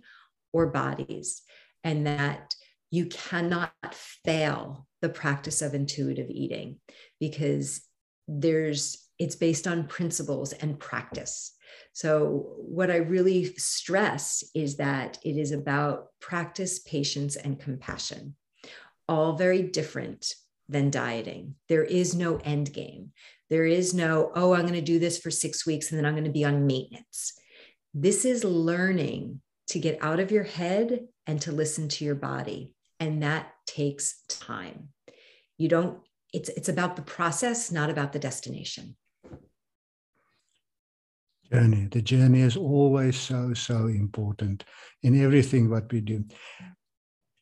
or 0.53 0.67
bodies 0.67 1.41
and 1.83 2.07
that 2.07 2.55
you 2.91 3.07
cannot 3.07 3.73
fail 3.91 4.87
the 5.01 5.09
practice 5.09 5.61
of 5.61 5.73
intuitive 5.73 6.29
eating 6.29 6.79
because 7.19 7.81
there's 8.27 9.03
it's 9.19 9.35
based 9.35 9.67
on 9.67 9.87
principles 9.87 10.53
and 10.53 10.79
practice. 10.79 11.53
So 11.93 12.53
what 12.57 12.91
i 12.91 12.97
really 12.97 13.45
stress 13.55 14.43
is 14.53 14.77
that 14.77 15.17
it 15.23 15.37
is 15.37 15.51
about 15.51 16.07
practice 16.19 16.79
patience 16.79 17.35
and 17.35 17.59
compassion 17.59 18.35
all 19.09 19.33
very 19.35 19.63
different 19.63 20.33
than 20.69 20.89
dieting. 20.89 21.55
There 21.67 21.83
is 21.83 22.15
no 22.15 22.37
end 22.37 22.71
game. 22.73 23.11
There 23.49 23.65
is 23.65 23.93
no 23.93 24.31
oh 24.35 24.53
i'm 24.53 24.61
going 24.61 24.73
to 24.73 24.81
do 24.81 24.99
this 24.99 25.17
for 25.17 25.31
6 25.31 25.65
weeks 25.65 25.91
and 25.91 25.97
then 25.97 26.05
i'm 26.05 26.13
going 26.13 26.23
to 26.25 26.39
be 26.39 26.45
on 26.45 26.67
maintenance. 26.67 27.33
This 27.93 28.23
is 28.23 28.43
learning 28.43 29.41
to 29.67 29.79
get 29.79 29.97
out 30.01 30.19
of 30.19 30.31
your 30.31 30.43
head 30.43 31.07
and 31.27 31.41
to 31.41 31.51
listen 31.51 31.87
to 31.89 32.05
your 32.05 32.15
body. 32.15 32.73
And 32.99 33.23
that 33.23 33.53
takes 33.65 34.23
time. 34.29 34.89
You 35.57 35.67
don't, 35.67 35.99
it's, 36.33 36.49
it's 36.49 36.69
about 36.69 36.95
the 36.95 37.01
process, 37.01 37.71
not 37.71 37.89
about 37.89 38.13
the 38.13 38.19
destination. 38.19 38.95
Journey. 41.51 41.87
The 41.91 42.01
journey 42.01 42.41
is 42.41 42.57
always 42.57 43.17
so, 43.17 43.53
so 43.53 43.87
important 43.87 44.63
in 45.03 45.21
everything 45.21 45.69
what 45.69 45.91
we 45.91 46.01
do. 46.01 46.25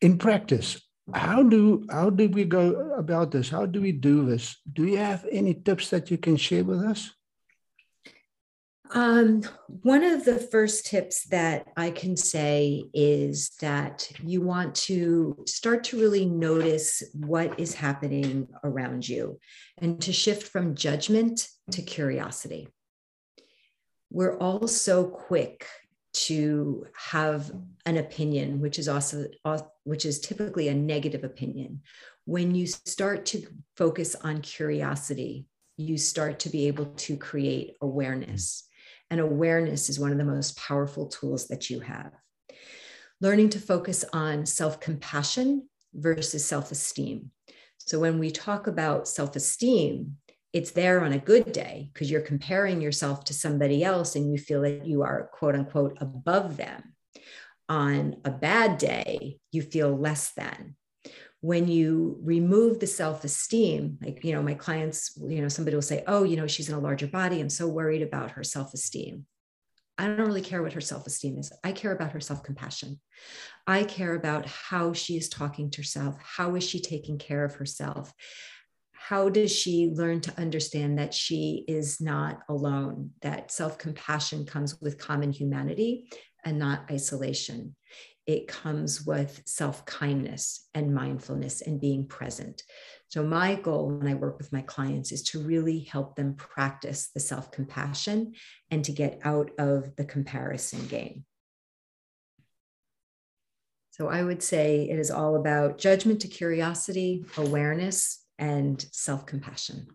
In 0.00 0.18
practice, 0.18 0.80
how 1.14 1.42
do 1.42 1.84
how 1.90 2.10
do 2.10 2.28
we 2.28 2.44
go 2.44 2.92
about 2.96 3.30
this? 3.30 3.48
How 3.48 3.66
do 3.66 3.80
we 3.80 3.92
do 3.92 4.24
this? 4.24 4.56
Do 4.72 4.84
you 4.84 4.98
have 4.98 5.26
any 5.30 5.54
tips 5.54 5.90
that 5.90 6.10
you 6.10 6.18
can 6.18 6.36
share 6.36 6.64
with 6.64 6.80
us? 6.80 7.10
Um, 8.94 9.42
one 9.66 10.04
of 10.04 10.26
the 10.26 10.38
first 10.38 10.84
tips 10.84 11.24
that 11.28 11.68
I 11.78 11.90
can 11.90 12.14
say 12.14 12.84
is 12.92 13.52
that 13.62 14.10
you 14.22 14.42
want 14.42 14.74
to 14.74 15.44
start 15.46 15.84
to 15.84 16.00
really 16.00 16.26
notice 16.26 17.02
what 17.14 17.58
is 17.58 17.74
happening 17.74 18.48
around 18.62 19.08
you 19.08 19.38
and 19.78 20.00
to 20.02 20.12
shift 20.12 20.46
from 20.48 20.74
judgment 20.74 21.48
to 21.70 21.80
curiosity. 21.80 22.68
We're 24.10 24.36
all 24.36 24.68
so 24.68 25.04
quick 25.04 25.66
to 26.12 26.86
have 26.94 27.50
an 27.86 27.96
opinion, 27.96 28.60
which 28.60 28.78
is 28.78 28.88
also 28.88 29.26
which 29.84 30.04
is 30.04 30.20
typically 30.20 30.68
a 30.68 30.74
negative 30.74 31.24
opinion. 31.24 31.80
When 32.26 32.54
you 32.54 32.66
start 32.66 33.24
to 33.26 33.46
focus 33.74 34.14
on 34.16 34.42
curiosity, 34.42 35.46
you 35.78 35.96
start 35.96 36.40
to 36.40 36.50
be 36.50 36.68
able 36.68 36.86
to 36.86 37.16
create 37.16 37.76
awareness 37.80 38.68
and 39.12 39.20
awareness 39.20 39.90
is 39.90 40.00
one 40.00 40.10
of 40.10 40.16
the 40.16 40.24
most 40.24 40.56
powerful 40.56 41.06
tools 41.06 41.48
that 41.48 41.68
you 41.68 41.80
have. 41.80 42.12
Learning 43.20 43.50
to 43.50 43.60
focus 43.60 44.06
on 44.14 44.46
self 44.46 44.80
compassion 44.80 45.68
versus 45.92 46.46
self 46.46 46.72
esteem. 46.72 47.30
So, 47.76 48.00
when 48.00 48.18
we 48.18 48.30
talk 48.30 48.66
about 48.66 49.06
self 49.06 49.36
esteem, 49.36 50.16
it's 50.54 50.70
there 50.70 51.04
on 51.04 51.12
a 51.12 51.18
good 51.18 51.52
day 51.52 51.90
because 51.92 52.10
you're 52.10 52.22
comparing 52.22 52.80
yourself 52.80 53.24
to 53.24 53.34
somebody 53.34 53.84
else 53.84 54.16
and 54.16 54.32
you 54.32 54.38
feel 54.38 54.62
that 54.62 54.86
you 54.86 55.02
are 55.02 55.28
quote 55.30 55.54
unquote 55.56 55.98
above 56.00 56.56
them. 56.56 56.94
On 57.68 58.16
a 58.24 58.30
bad 58.30 58.78
day, 58.78 59.38
you 59.50 59.60
feel 59.60 59.94
less 59.94 60.32
than 60.32 60.74
when 61.42 61.66
you 61.66 62.18
remove 62.22 62.78
the 62.78 62.86
self-esteem 62.86 63.98
like 64.00 64.24
you 64.24 64.32
know 64.32 64.42
my 64.42 64.54
clients 64.54 65.18
you 65.26 65.42
know 65.42 65.48
somebody 65.48 65.74
will 65.74 65.82
say 65.82 66.04
oh 66.06 66.22
you 66.22 66.36
know 66.36 66.46
she's 66.46 66.68
in 66.68 66.74
a 66.74 66.80
larger 66.80 67.08
body. 67.08 67.40
I'm 67.40 67.50
so 67.50 67.68
worried 67.68 68.00
about 68.00 68.30
her 68.32 68.44
self-esteem. 68.44 69.26
I 69.98 70.06
don't 70.06 70.26
really 70.26 70.40
care 70.40 70.62
what 70.62 70.72
her 70.72 70.80
self-esteem 70.80 71.38
is. 71.38 71.52
I 71.62 71.72
care 71.72 71.92
about 71.92 72.12
her 72.12 72.20
self-compassion. 72.20 72.98
I 73.66 73.84
care 73.84 74.14
about 74.14 74.46
how 74.46 74.92
she 74.92 75.16
is 75.16 75.28
talking 75.28 75.70
to 75.70 75.80
herself. 75.80 76.16
How 76.22 76.54
is 76.54 76.64
she 76.64 76.80
taking 76.80 77.18
care 77.18 77.44
of 77.44 77.56
herself? 77.56 78.12
How 78.92 79.28
does 79.28 79.50
she 79.50 79.92
learn 79.92 80.20
to 80.22 80.40
understand 80.40 80.98
that 80.98 81.12
she 81.12 81.64
is 81.66 82.00
not 82.00 82.38
alone 82.48 83.10
that 83.20 83.50
self-compassion 83.50 84.46
comes 84.46 84.80
with 84.80 84.96
common 84.96 85.32
humanity 85.32 86.08
and 86.44 86.58
not 86.58 86.90
isolation 86.90 87.74
it 88.26 88.46
comes 88.46 89.04
with 89.04 89.42
self 89.46 89.84
kindness 89.84 90.68
and 90.74 90.94
mindfulness 90.94 91.60
and 91.60 91.80
being 91.80 92.06
present. 92.06 92.62
So, 93.08 93.22
my 93.22 93.56
goal 93.56 93.90
when 93.90 94.08
I 94.08 94.14
work 94.14 94.38
with 94.38 94.52
my 94.52 94.62
clients 94.62 95.12
is 95.12 95.22
to 95.24 95.40
really 95.40 95.80
help 95.80 96.16
them 96.16 96.34
practice 96.34 97.10
the 97.12 97.20
self 97.20 97.50
compassion 97.50 98.34
and 98.70 98.84
to 98.84 98.92
get 98.92 99.20
out 99.24 99.50
of 99.58 99.96
the 99.96 100.04
comparison 100.04 100.86
game. 100.86 101.24
So, 103.90 104.08
I 104.08 104.22
would 104.22 104.42
say 104.42 104.88
it 104.88 104.98
is 104.98 105.10
all 105.10 105.36
about 105.36 105.78
judgment 105.78 106.20
to 106.20 106.28
curiosity, 106.28 107.24
awareness, 107.36 108.24
and 108.38 108.84
self 108.92 109.26
compassion. 109.26 109.88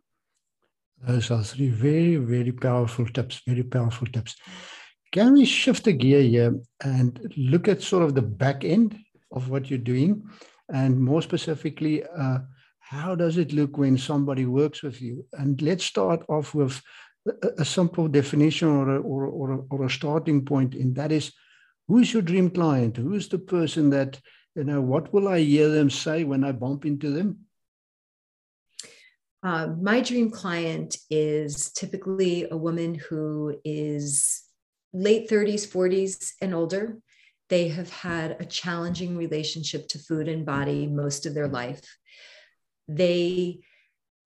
Those 1.01 1.31
uh, 1.31 1.35
are 1.35 1.43
three 1.43 1.69
very, 1.69 2.15
very 2.17 2.51
powerful 2.51 3.05
tips, 3.05 3.41
very 3.47 3.63
powerful 3.63 4.07
tips. 4.07 4.35
Can 5.17 5.33
we 5.33 5.45
shift 5.45 5.87
a 5.87 5.93
gear 5.93 6.21
here 6.21 6.59
and 6.83 7.33
look 7.35 7.67
at 7.67 7.81
sort 7.81 8.03
of 8.03 8.13
the 8.13 8.21
back 8.21 8.63
end 8.63 8.99
of 9.31 9.49
what 9.49 9.67
you're 9.67 9.79
doing? 9.79 10.21
And 10.71 11.01
more 11.01 11.23
specifically, 11.23 12.03
uh, 12.03 12.37
how 12.81 13.15
does 13.15 13.37
it 13.37 13.51
look 13.51 13.79
when 13.79 13.97
somebody 13.97 14.45
works 14.45 14.83
with 14.83 15.01
you? 15.01 15.25
And 15.33 15.59
let's 15.59 15.85
start 15.85 16.23
off 16.29 16.53
with 16.53 16.79
a, 17.27 17.47
a 17.57 17.65
simple 17.65 18.07
definition 18.07 18.67
or 18.67 18.97
a, 18.97 18.99
or, 18.99 19.25
or, 19.25 19.51
a, 19.53 19.57
or 19.71 19.85
a 19.85 19.89
starting 19.89 20.45
point, 20.45 20.75
and 20.75 20.95
that 20.97 21.11
is 21.11 21.31
who's 21.87 22.13
your 22.13 22.21
dream 22.21 22.51
client? 22.51 22.95
Who's 22.95 23.27
the 23.27 23.39
person 23.39 23.89
that, 23.89 24.21
you 24.53 24.65
know, 24.65 24.81
what 24.81 25.11
will 25.11 25.29
I 25.29 25.39
hear 25.39 25.69
them 25.69 25.89
say 25.89 26.25
when 26.25 26.43
I 26.43 26.51
bump 26.51 26.85
into 26.85 27.09
them? 27.09 27.39
Uh, 29.41 29.69
my 29.81 29.99
dream 29.99 30.29
client 30.29 30.95
is 31.09 31.71
typically 31.71 32.47
a 32.51 32.55
woman 32.55 32.93
who 32.93 33.59
is 33.65 34.43
late 34.93 35.29
30s, 35.29 35.67
40s, 35.67 36.33
and 36.41 36.53
older. 36.53 36.97
They 37.49 37.69
have 37.69 37.89
had 37.89 38.41
a 38.41 38.45
challenging 38.45 39.17
relationship 39.17 39.87
to 39.89 39.99
food 39.99 40.27
and 40.27 40.45
body 40.45 40.87
most 40.87 41.25
of 41.25 41.33
their 41.33 41.47
life. 41.47 41.81
They 42.87 43.61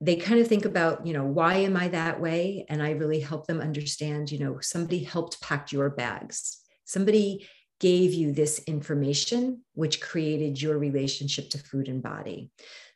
they 0.03 0.15
kind 0.15 0.39
of 0.39 0.48
think 0.48 0.65
about, 0.65 1.06
you 1.06 1.13
know, 1.13 1.25
why 1.25 1.58
am 1.58 1.77
I 1.77 1.89
that 1.89 2.20
way? 2.20 2.65
And 2.70 2.82
I 2.82 2.91
really 2.91 3.20
help 3.20 3.46
them 3.46 3.62
understand, 3.62 4.32
you 4.32 4.39
know, 4.39 4.60
somebody 4.60 5.03
helped 5.03 5.39
pack 5.41 5.72
your 5.72 5.91
bags. 5.91 6.58
Somebody 6.86 7.48
gave 7.80 8.12
you 8.12 8.32
this 8.32 8.60
information, 8.65 9.62
which 9.74 10.01
created 10.01 10.60
your 10.60 10.80
relationship 10.80 11.51
to 11.51 11.60
food 11.60 11.88
and 11.88 12.01
body. 12.01 12.50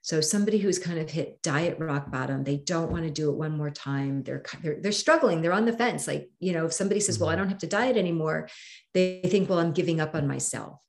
So 0.05 0.21
somebody 0.21 0.59
who's 0.59 0.77
kind 0.77 0.99
of 0.99 1.09
hit 1.09 1.41
diet 1.41 1.79
rock 1.79 2.11
bottom, 2.11 2.43
they 2.43 2.57
don't 2.57 2.91
want 2.91 3.05
to 3.05 3.09
do 3.09 3.31
it 3.31 3.37
one 3.37 3.57
more 3.57 3.71
time. 3.71 4.21
They're, 4.21 4.43
they're 4.61 4.79
they're 4.79 4.91
struggling. 4.91 5.41
They're 5.41 5.51
on 5.51 5.65
the 5.65 5.73
fence. 5.73 6.07
Like 6.07 6.29
you 6.37 6.53
know, 6.53 6.67
if 6.67 6.73
somebody 6.73 6.99
says, 6.99 7.17
"Well, 7.17 7.27
I 7.27 7.33
mm-hmm. 7.33 7.41
don't 7.41 7.49
have 7.49 7.57
to 7.57 7.67
diet 7.67 7.97
anymore," 7.97 8.47
they 8.93 9.21
think, 9.25 9.49
"Well, 9.49 9.57
I'm 9.57 9.71
giving 9.71 9.99
up 9.99 10.13
on 10.13 10.27
myself." 10.27 10.79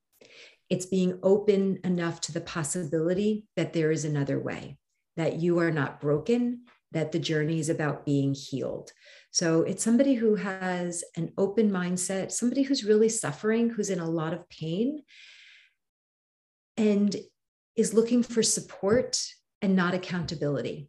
It's 0.68 0.85
being 0.85 1.18
open 1.23 1.78
enough 1.82 2.20
to 2.23 2.32
the 2.32 2.42
possibility 2.42 3.46
that 3.56 3.73
there 3.73 3.90
is 3.90 4.04
another 4.04 4.38
way, 4.38 4.76
that 5.16 5.37
you 5.37 5.61
are 5.61 5.70
not 5.70 5.99
broken, 5.99 6.66
that 6.92 7.12
the 7.12 7.18
journey 7.18 7.58
is 7.58 7.70
about 7.70 8.04
being 8.04 8.35
healed. 8.35 8.92
So 9.30 9.62
it's 9.62 9.82
somebody 9.82 10.12
who 10.12 10.35
has 10.35 11.02
an 11.16 11.32
open 11.38 11.70
mindset, 11.70 12.32
somebody 12.32 12.64
who's 12.64 12.85
really 12.85 13.08
suffering, 13.08 13.70
who's 13.70 13.88
in 13.88 14.00
a 14.00 14.11
lot 14.11 14.35
of 14.35 14.46
pain, 14.50 15.04
and 16.76 17.16
is 17.76 17.95
looking 17.95 18.23
for 18.23 18.42
support 18.42 19.23
and 19.62 19.76
not 19.76 19.95
accountability. 19.95 20.88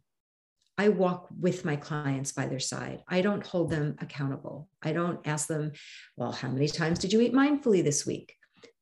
I 0.78 0.90
walk 0.90 1.28
with 1.38 1.64
my 1.64 1.76
clients 1.76 2.32
by 2.32 2.46
their 2.46 2.60
side. 2.60 3.02
I 3.08 3.20
don't 3.20 3.44
hold 3.44 3.70
them 3.70 3.96
accountable. 4.00 4.68
I 4.80 4.92
don't 4.92 5.26
ask 5.26 5.48
them, 5.48 5.72
well, 6.16 6.32
how 6.32 6.48
many 6.48 6.68
times 6.68 7.00
did 7.00 7.12
you 7.12 7.20
eat 7.20 7.34
mindfully 7.34 7.82
this 7.82 8.06
week? 8.06 8.34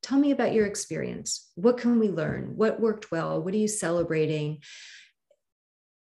Tell 0.03 0.19
me 0.19 0.31
about 0.31 0.53
your 0.53 0.67
experience. 0.67 1.51
What 1.55 1.79
can 1.79 1.99
we 1.99 2.09
learn? 2.09 2.53
What 2.55 2.81
worked 2.81 3.11
well? 3.11 3.43
What 3.43 3.55
are 3.55 3.59
you 3.59 3.67
celebrating? 3.67 4.59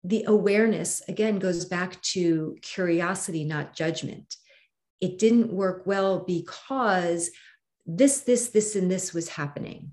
The 0.02 0.24
awareness, 0.26 1.02
again, 1.08 1.38
goes 1.38 1.66
back 1.66 2.00
to 2.02 2.56
curiosity, 2.62 3.44
not 3.44 3.76
judgment. 3.76 4.36
It 5.00 5.18
didn't 5.18 5.52
work 5.52 5.82
well 5.86 6.20
because 6.20 7.30
this, 7.86 8.20
this, 8.20 8.48
this, 8.48 8.74
and 8.76 8.90
this 8.90 9.12
was 9.12 9.28
happening 9.28 9.92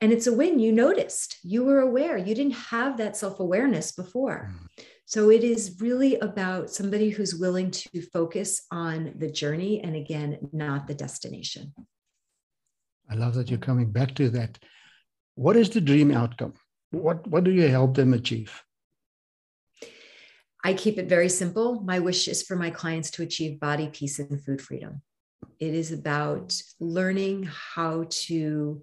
and 0.00 0.12
it's 0.12 0.26
a 0.26 0.32
win 0.32 0.58
you 0.58 0.72
noticed 0.72 1.38
you 1.42 1.64
were 1.64 1.80
aware 1.80 2.16
you 2.16 2.34
didn't 2.34 2.52
have 2.74 2.96
that 2.96 3.16
self-awareness 3.16 3.92
before. 3.92 4.50
Mm. 4.50 4.84
so 5.04 5.30
it 5.30 5.44
is 5.44 5.76
really 5.80 6.18
about 6.20 6.70
somebody 6.70 7.10
who's 7.10 7.34
willing 7.34 7.70
to 7.70 8.00
focus 8.12 8.66
on 8.70 9.14
the 9.18 9.30
journey 9.30 9.80
and 9.82 9.96
again 9.96 10.38
not 10.52 10.86
the 10.86 10.94
destination. 10.94 11.74
I 13.10 13.14
love 13.16 13.34
that 13.34 13.50
you're 13.50 13.58
coming 13.58 13.90
back 13.90 14.14
to 14.16 14.30
that. 14.30 14.58
What 15.34 15.56
is 15.56 15.70
the 15.70 15.80
dream 15.80 16.12
outcome? 16.12 16.54
What 16.90 17.26
what 17.26 17.44
do 17.44 17.50
you 17.50 17.68
help 17.68 17.94
them 17.94 18.14
achieve? 18.14 18.62
I 20.62 20.74
keep 20.74 20.98
it 20.98 21.08
very 21.08 21.28
simple. 21.28 21.80
My 21.80 21.98
wish 21.98 22.28
is 22.28 22.42
for 22.42 22.56
my 22.56 22.70
clients 22.70 23.10
to 23.12 23.22
achieve 23.22 23.58
body 23.60 23.88
peace 23.92 24.18
and 24.18 24.42
food 24.44 24.60
freedom. 24.60 25.02
It 25.58 25.74
is 25.74 25.90
about 25.90 26.54
learning 26.78 27.48
how 27.74 28.06
to 28.26 28.82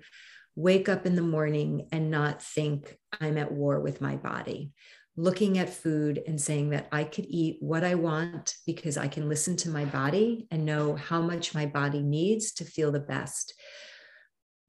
wake 0.58 0.90
up 0.90 1.06
in 1.06 1.16
the 1.16 1.22
morning 1.22 1.88
and 1.92 2.10
not 2.10 2.42
think 2.42 2.98
I'm 3.22 3.38
at 3.38 3.52
war 3.52 3.80
with 3.80 4.02
my 4.02 4.16
body. 4.16 4.72
Looking 5.16 5.60
at 5.60 5.70
food 5.70 6.22
and 6.26 6.42
saying 6.42 6.72
that 6.72 6.88
I 6.92 7.04
could 7.04 7.26
eat 7.30 7.58
what 7.60 7.84
I 7.84 7.94
want 7.94 8.56
because 8.66 8.98
I 8.98 9.08
can 9.08 9.30
listen 9.30 9.56
to 9.58 9.70
my 9.70 9.86
body 9.86 10.48
and 10.50 10.66
know 10.66 10.96
how 10.96 11.22
much 11.22 11.54
my 11.54 11.68
body 11.68 12.02
needs 12.02 12.54
to 12.54 12.66
feel 12.66 12.92
the 12.92 13.00
best. 13.00 13.54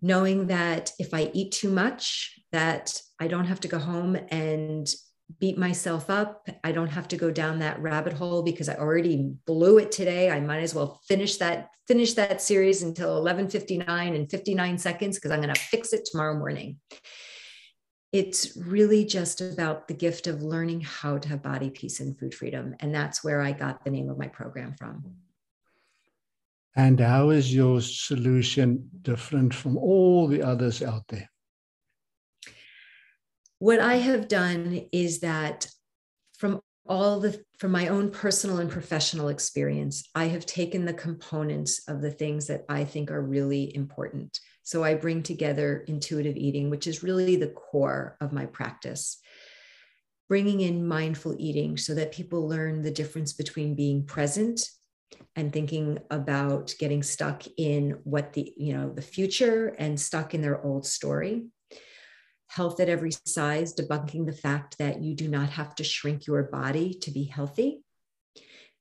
Knowing 0.03 0.49
that 0.49 0.93
if 0.99 1.15
I 1.15 1.31
eat 1.33 1.53
too 1.53 1.71
much, 1.71 2.39
that 2.53 3.01
I 3.19 3.27
don't 3.27 3.47
have 3.47 3.61
to 3.61 3.69
go 3.69 3.79
home 3.79 4.15
and 4.29 4.87
beat 5.41 5.59
myself 5.59 6.09
up. 6.09 6.49
I 6.65 6.73
don't 6.73 6.89
have 6.89 7.09
to 7.09 7.17
go 7.17 7.31
down 7.31 7.59
that 7.59 7.81
rabbit 7.81 8.15
hole 8.15 8.43
because 8.43 8.69
I 8.69 8.77
already 8.77 9.35
blew 9.47 9.79
it 9.79 9.93
today. 9.93 10.31
I 10.31 10.41
might 10.41 10.63
as 10.63 10.75
well 10.75 11.01
finish 11.07 11.37
that 11.37 11.69
finish 11.87 12.15
that 12.15 12.41
series 12.41 12.83
until 12.83 13.21
11:59 13.23 14.15
and 14.15 14.31
59 14.31 14.79
seconds 14.79 15.17
because 15.17 15.31
I'm 15.31 15.43
going 15.43 15.55
to 15.55 15.61
fix 15.61 15.93
it 15.93 16.07
tomorrow 16.11 16.37
morning. 16.37 16.79
It's 18.11 18.57
really 18.57 19.05
just 19.05 19.43
about 19.43 19.87
the 19.87 19.95
gift 19.95 20.27
of 20.27 20.43
learning 20.43 20.81
how 20.81 21.19
to 21.19 21.29
have 21.29 21.43
body 21.43 21.69
peace 21.69 22.01
and 22.01 22.19
food 22.19 22.35
freedom 22.35 22.75
and 22.81 22.95
that's 22.95 23.23
where 23.23 23.43
I 23.43 23.53
got 23.53 23.85
the 23.85 23.91
name 23.91 24.09
of 24.09 24.19
my 24.19 24.29
program 24.29 24.75
from. 24.79 25.05
And 26.75 27.01
how 27.01 27.31
is 27.31 27.53
your 27.53 27.81
solution 27.81 28.89
different 29.03 29.53
from 29.53 29.77
all 29.77 30.27
the 30.27 30.43
others 30.43 30.83
out 30.83 31.07
there? 31.09 31.29
What 33.59 33.81
I 33.81 33.97
have 33.97 34.29
done 34.29 34.87
is 34.93 35.21
that 35.21 35.67
from 36.37 36.61
all 36.87 37.21
the 37.21 37.43
from 37.59 37.73
my 37.73 37.89
own 37.89 38.11
personal 38.11 38.59
and 38.59 38.71
professional 38.71 39.29
experience, 39.29 40.09
I 40.15 40.27
have 40.27 40.47
taken 40.47 40.85
the 40.85 40.95
components 40.95 41.83
of 41.89 42.01
the 42.01 42.11
things 42.11 42.47
that 42.47 42.65
I 42.69 42.85
think 42.85 43.11
are 43.11 43.21
really 43.21 43.75
important. 43.75 44.39
So 44.63 44.85
I 44.85 44.95
bring 44.95 45.23
together 45.23 45.85
intuitive 45.89 46.37
eating, 46.37 46.71
which 46.71 46.87
is 46.87 47.03
really 47.03 47.37
the 47.37 47.49
core 47.49 48.17
of 48.21 48.33
my 48.33 48.47
practice. 48.47 49.19
Bringing 50.29 50.61
in 50.61 50.87
mindful 50.87 51.35
eating 51.39 51.77
so 51.77 51.95
that 51.95 52.13
people 52.13 52.47
learn 52.47 52.83
the 52.83 52.91
difference 52.91 53.33
between 53.33 53.75
being 53.75 54.05
present 54.05 54.69
and 55.37 55.53
thinking 55.53 55.99
about 56.11 56.75
getting 56.79 57.03
stuck 57.03 57.43
in 57.57 57.99
what 58.05 58.35
the 58.35 58.53
you 58.57 58.75
know 58.75 58.93
the 58.93 59.03
future 59.03 59.69
and 59.79 59.99
stuck 59.99 60.35
in 60.35 60.43
their 60.43 60.63
old 60.63 60.87
story 60.87 61.47
health 62.49 62.81
at 62.81 62.89
every 62.89 63.13
size, 63.25 63.75
debunking 63.75 64.27
the 64.27 64.33
fact 64.33 64.79
that 64.79 65.03
you 65.03 65.15
do 65.15 65.29
not 65.29 65.51
have 65.51 65.75
to 65.77 65.85
shrink 65.85 66.27
your 66.27 66.43
body 66.45 66.95
to 66.95 67.11
be 67.11 67.25
healthy. 67.25 67.83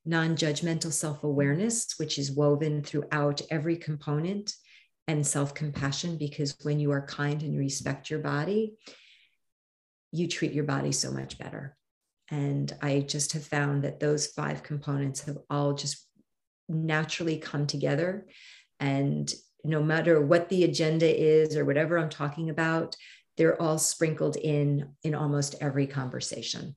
Non 0.04 0.36
judgmental 0.36 0.92
self 0.92 1.22
awareness, 1.22 1.94
which 1.98 2.18
is 2.18 2.32
woven 2.32 2.82
throughout 2.82 3.42
every 3.50 3.76
component, 3.76 4.54
and 5.06 5.26
self 5.26 5.54
compassion, 5.54 6.16
because 6.16 6.56
when 6.62 6.80
you 6.80 6.90
are 6.92 7.06
kind 7.06 7.42
and 7.42 7.54
you 7.54 7.60
respect 7.60 8.10
your 8.10 8.20
body, 8.20 8.74
you 10.12 10.28
treat 10.28 10.52
your 10.52 10.64
body 10.64 10.92
so 10.92 11.10
much 11.10 11.38
better. 11.38 11.76
And 12.30 12.74
I 12.82 13.00
just 13.00 13.32
have 13.32 13.44
found 13.44 13.84
that 13.84 14.00
those 14.00 14.26
five 14.26 14.62
components 14.62 15.22
have 15.24 15.38
all 15.48 15.74
just 15.74 16.06
naturally 16.68 17.38
come 17.38 17.66
together. 17.66 18.26
And 18.80 19.32
no 19.64 19.82
matter 19.82 20.20
what 20.20 20.48
the 20.48 20.64
agenda 20.64 21.08
is 21.08 21.56
or 21.56 21.64
whatever 21.64 21.98
I'm 21.98 22.10
talking 22.10 22.50
about, 22.50 22.96
they're 23.38 23.60
all 23.62 23.78
sprinkled 23.78 24.36
in 24.36 24.90
in 25.02 25.14
almost 25.14 25.54
every 25.60 25.86
conversation. 25.86 26.76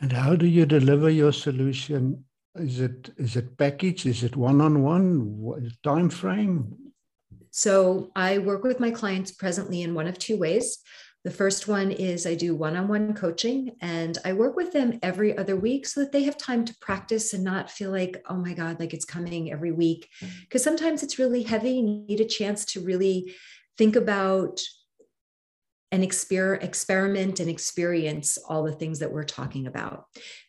And 0.00 0.12
how 0.12 0.36
do 0.36 0.46
you 0.46 0.66
deliver 0.66 1.10
your 1.10 1.32
solution? 1.32 2.24
Is 2.54 2.78
it 2.80 3.10
is 3.16 3.34
it 3.34 3.56
packaged? 3.56 4.06
Is 4.06 4.22
it 4.22 4.36
one 4.36 4.60
on 4.60 4.82
one? 4.82 5.70
Time 5.82 6.10
frame? 6.10 6.76
So 7.50 8.10
I 8.14 8.38
work 8.38 8.62
with 8.62 8.78
my 8.78 8.90
clients 8.90 9.32
presently 9.32 9.82
in 9.82 9.94
one 9.94 10.06
of 10.06 10.18
two 10.18 10.38
ways. 10.38 10.78
The 11.24 11.30
first 11.32 11.66
one 11.66 11.90
is 11.90 12.26
I 12.26 12.36
do 12.36 12.54
one 12.54 12.76
on 12.76 12.86
one 12.86 13.12
coaching 13.12 13.72
and 13.80 14.16
I 14.24 14.32
work 14.34 14.54
with 14.54 14.72
them 14.72 15.00
every 15.02 15.36
other 15.36 15.56
week 15.56 15.86
so 15.86 16.00
that 16.00 16.12
they 16.12 16.22
have 16.22 16.38
time 16.38 16.64
to 16.66 16.76
practice 16.80 17.34
and 17.34 17.42
not 17.42 17.70
feel 17.70 17.90
like, 17.90 18.22
oh 18.30 18.36
my 18.36 18.54
God, 18.54 18.78
like 18.78 18.94
it's 18.94 19.04
coming 19.04 19.50
every 19.50 19.72
week. 19.72 20.08
Because 20.42 20.62
sometimes 20.62 21.02
it's 21.02 21.18
really 21.18 21.42
heavy. 21.42 21.72
You 21.72 21.82
need 21.82 22.20
a 22.20 22.24
chance 22.24 22.64
to 22.66 22.80
really 22.80 23.34
think 23.78 23.96
about 23.96 24.60
and 25.90 26.04
exper- 26.04 26.62
experiment 26.62 27.40
and 27.40 27.48
experience 27.48 28.36
all 28.48 28.62
the 28.62 28.72
things 28.72 28.98
that 28.98 29.10
we're 29.10 29.24
talking 29.24 29.66
about. 29.66 30.04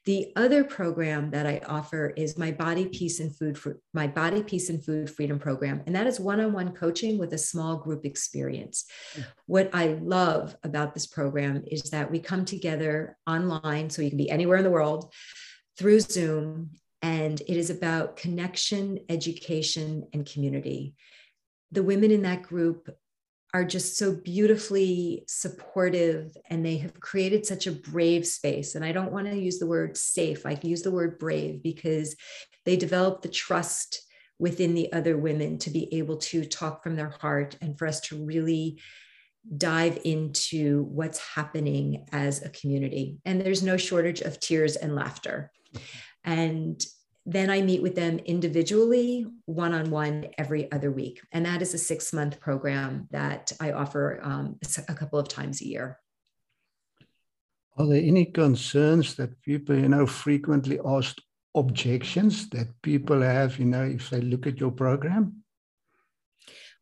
The 0.05 0.33
other 0.35 0.65
program 0.65 1.31
that 1.31 1.45
I 1.45 1.61
offer 1.65 2.09
is 2.17 2.37
my 2.37 2.51
body 2.51 2.87
peace 2.87 3.21
and 3.21 3.33
food 3.33 3.57
for 3.57 3.79
my 3.93 4.07
body 4.07 4.43
peace 4.43 4.69
and 4.69 4.83
food 4.83 5.09
freedom 5.09 5.39
program 5.39 5.81
and 5.85 5.95
that 5.95 6.07
is 6.07 6.19
one-on-one 6.19 6.73
coaching 6.73 7.17
with 7.17 7.31
a 7.33 7.37
small 7.37 7.77
group 7.77 8.05
experience. 8.05 8.85
Mm. 9.15 9.25
What 9.45 9.69
I 9.73 9.99
love 10.01 10.57
about 10.63 10.93
this 10.93 11.07
program 11.07 11.63
is 11.67 11.83
that 11.83 12.11
we 12.11 12.19
come 12.19 12.43
together 12.43 13.17
online 13.25 13.89
so 13.89 14.01
you 14.01 14.09
can 14.09 14.17
be 14.17 14.29
anywhere 14.29 14.57
in 14.57 14.65
the 14.65 14.69
world 14.69 15.13
through 15.77 16.01
Zoom 16.01 16.71
and 17.01 17.39
it 17.39 17.55
is 17.55 17.69
about 17.69 18.17
connection, 18.17 18.99
education 19.07 20.05
and 20.11 20.25
community. 20.25 20.95
The 21.71 21.83
women 21.83 22.11
in 22.11 22.23
that 22.23 22.43
group 22.43 22.89
are 23.53 23.65
just 23.65 23.97
so 23.97 24.15
beautifully 24.15 25.23
supportive 25.27 26.35
and 26.49 26.63
they 26.63 26.77
have 26.77 26.99
created 26.99 27.45
such 27.45 27.65
a 27.65 27.71
brave 27.71 28.25
space. 28.25 28.75
And 28.75 28.85
I 28.85 28.91
don't 28.91 29.11
want 29.11 29.27
to 29.27 29.37
use 29.37 29.57
the 29.57 29.65
word 29.67 29.97
safe, 29.97 30.45
I 30.45 30.55
can 30.55 30.69
use 30.69 30.83
the 30.83 30.91
word 30.91 31.17
brave 31.17 31.63
because 31.63 32.15
they 32.65 32.75
develop 32.75 33.21
the 33.21 33.29
trust 33.29 34.01
within 34.37 34.73
the 34.73 34.91
other 34.93 35.17
women 35.17 35.57
to 35.59 35.69
be 35.69 35.93
able 35.97 36.17
to 36.17 36.45
talk 36.45 36.83
from 36.83 36.95
their 36.95 37.09
heart 37.09 37.57
and 37.61 37.77
for 37.77 37.87
us 37.87 37.99
to 38.01 38.23
really 38.23 38.79
dive 39.57 39.99
into 40.05 40.83
what's 40.83 41.19
happening 41.19 42.05
as 42.11 42.43
a 42.43 42.49
community. 42.49 43.17
And 43.25 43.41
there's 43.41 43.63
no 43.63 43.77
shortage 43.77 44.21
of 44.21 44.39
tears 44.39 44.75
and 44.75 44.95
laughter. 44.95 45.51
And 46.23 46.81
then 47.31 47.49
I 47.51 47.61
meet 47.61 47.83
with 47.83 47.95
them 47.95 48.17
individually, 48.19 49.25
one 49.45 49.73
on 49.73 49.91
one, 49.91 50.27
every 50.37 50.71
other 50.71 50.91
week. 50.91 51.21
And 51.31 51.45
that 51.45 51.61
is 51.61 51.73
a 51.75 51.77
six 51.77 52.11
month 52.11 52.39
program 52.39 53.07
that 53.11 53.51
I 53.59 53.71
offer 53.71 54.19
um, 54.23 54.57
a 54.87 54.95
couple 54.95 55.19
of 55.19 55.27
times 55.27 55.61
a 55.61 55.67
year. 55.67 55.99
Are 57.77 57.85
there 57.85 58.01
any 58.01 58.25
concerns 58.25 59.15
that 59.15 59.39
people, 59.41 59.75
you 59.75 59.89
know, 59.89 60.07
frequently 60.07 60.79
asked 60.83 61.21
objections 61.55 62.49
that 62.49 62.67
people 62.81 63.21
have, 63.21 63.59
you 63.59 63.65
know, 63.65 63.83
if 63.83 64.09
they 64.09 64.21
look 64.21 64.47
at 64.47 64.59
your 64.59 64.71
program? 64.71 65.43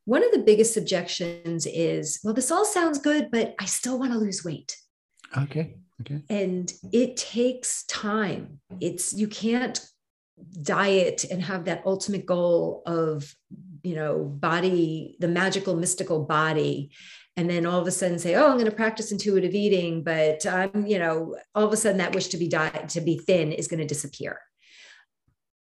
One 0.05 0.23
of 0.23 0.31
the 0.31 0.39
biggest 0.39 0.77
objections 0.77 1.65
is, 1.65 2.21
well, 2.23 2.33
this 2.33 2.51
all 2.51 2.63
sounds 2.63 2.99
good, 2.99 3.29
but 3.31 3.53
I 3.59 3.65
still 3.65 3.99
want 3.99 4.13
to 4.13 4.17
lose 4.17 4.45
weight. 4.45 4.77
Okay. 5.37 5.75
Okay. 6.01 6.21
And 6.29 6.71
it 6.93 7.17
takes 7.17 7.83
time. 7.85 8.59
It's 8.79 9.13
you 9.13 9.27
can't 9.27 9.79
diet 10.61 11.23
and 11.29 11.41
have 11.43 11.65
that 11.65 11.83
ultimate 11.85 12.25
goal 12.25 12.83
of, 12.85 13.33
you 13.83 13.95
know, 13.95 14.23
body, 14.23 15.15
the 15.19 15.27
magical 15.27 15.75
mystical 15.75 16.23
body. 16.23 16.91
And 17.35 17.49
then 17.49 17.65
all 17.65 17.79
of 17.79 17.87
a 17.87 17.91
sudden 17.91 18.17
say, 18.17 18.35
"Oh, 18.35 18.47
I'm 18.47 18.57
going 18.57 18.65
to 18.65 18.71
practice 18.71 19.11
intuitive 19.11 19.53
eating," 19.53 20.03
but 20.03 20.45
I'm, 20.45 20.87
you 20.87 20.97
know, 20.97 21.35
all 21.53 21.65
of 21.65 21.73
a 21.73 21.77
sudden 21.77 21.99
that 21.99 22.15
wish 22.15 22.27
to 22.29 22.37
be 22.37 22.47
diet 22.47 22.89
to 22.89 23.01
be 23.01 23.17
thin 23.17 23.51
is 23.51 23.67
going 23.67 23.79
to 23.79 23.85
disappear. 23.85 24.39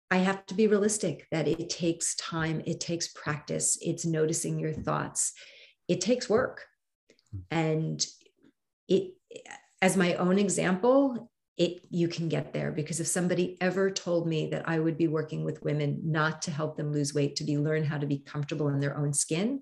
I 0.09 0.17
have 0.17 0.45
to 0.47 0.55
be 0.55 0.67
realistic 0.67 1.27
that 1.31 1.47
it 1.47 1.69
takes 1.69 2.15
time, 2.15 2.61
it 2.65 2.79
takes 2.81 3.07
practice, 3.07 3.77
it's 3.79 4.05
noticing 4.05 4.59
your 4.59 4.73
thoughts, 4.73 5.33
it 5.87 6.01
takes 6.01 6.29
work, 6.29 6.65
hmm. 7.31 7.39
and 7.49 8.05
it, 8.89 9.13
as 9.81 9.95
my 9.95 10.15
own 10.15 10.37
example, 10.37 11.30
it 11.61 11.85
you 11.91 12.07
can 12.07 12.27
get 12.27 12.53
there 12.53 12.71
because 12.71 12.99
if 12.99 13.05
somebody 13.05 13.55
ever 13.61 13.91
told 13.91 14.27
me 14.27 14.49
that 14.49 14.67
I 14.67 14.79
would 14.79 14.97
be 14.97 15.07
working 15.07 15.43
with 15.45 15.61
women 15.61 16.01
not 16.03 16.41
to 16.43 16.51
help 16.51 16.75
them 16.75 16.91
lose 16.91 17.13
weight, 17.13 17.35
to 17.35 17.43
be 17.43 17.59
learn 17.59 17.83
how 17.83 17.99
to 17.99 18.07
be 18.07 18.17
comfortable 18.17 18.69
in 18.69 18.79
their 18.79 18.97
own 18.97 19.13
skin, 19.13 19.61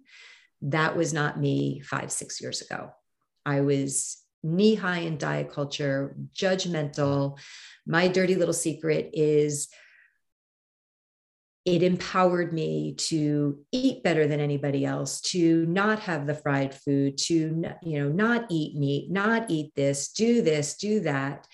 that 0.62 0.96
was 0.96 1.12
not 1.12 1.40
me 1.40 1.82
five, 1.82 2.10
six 2.10 2.40
years 2.40 2.62
ago. 2.62 2.92
I 3.46 3.60
was 3.62 4.18
knee 4.44 4.76
high 4.76 5.00
in 5.00 5.18
diet 5.18 5.52
culture, 5.52 6.16
judgmental. 6.34 7.38
My 7.86 8.08
dirty 8.08 8.36
little 8.36 8.54
secret 8.54 9.10
is 9.12 9.68
it 11.66 11.84
empowered 11.84 12.54
me 12.54 12.94
to 12.94 13.60
eat 13.74 14.04
better 14.04 14.26
than 14.26 14.40
anybody 14.40 14.86
else 14.86 15.20
to 15.20 15.66
not 15.66 16.00
have 16.00 16.26
the 16.26 16.34
fried 16.34 16.74
food 16.74 17.18
to 17.18 17.64
you 17.84 18.00
know 18.00 18.10
not 18.10 18.46
eat 18.50 18.78
meat 18.78 19.12
not 19.12 19.52
eat 19.52 19.76
this 19.76 20.14
do 20.14 20.42
this 20.42 20.78
do 20.78 21.02
that 21.02 21.46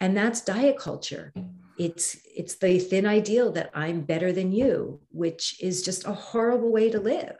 and 0.00 0.16
that's 0.16 0.40
diet 0.40 0.78
culture 0.78 1.32
it's 1.78 2.16
it's 2.36 2.56
the 2.56 2.78
thin 2.78 3.06
ideal 3.06 3.52
that 3.52 3.70
i'm 3.74 4.00
better 4.00 4.32
than 4.32 4.52
you 4.52 5.00
which 5.10 5.62
is 5.62 5.82
just 5.82 6.06
a 6.06 6.12
horrible 6.12 6.72
way 6.72 6.90
to 6.90 7.00
live 7.00 7.38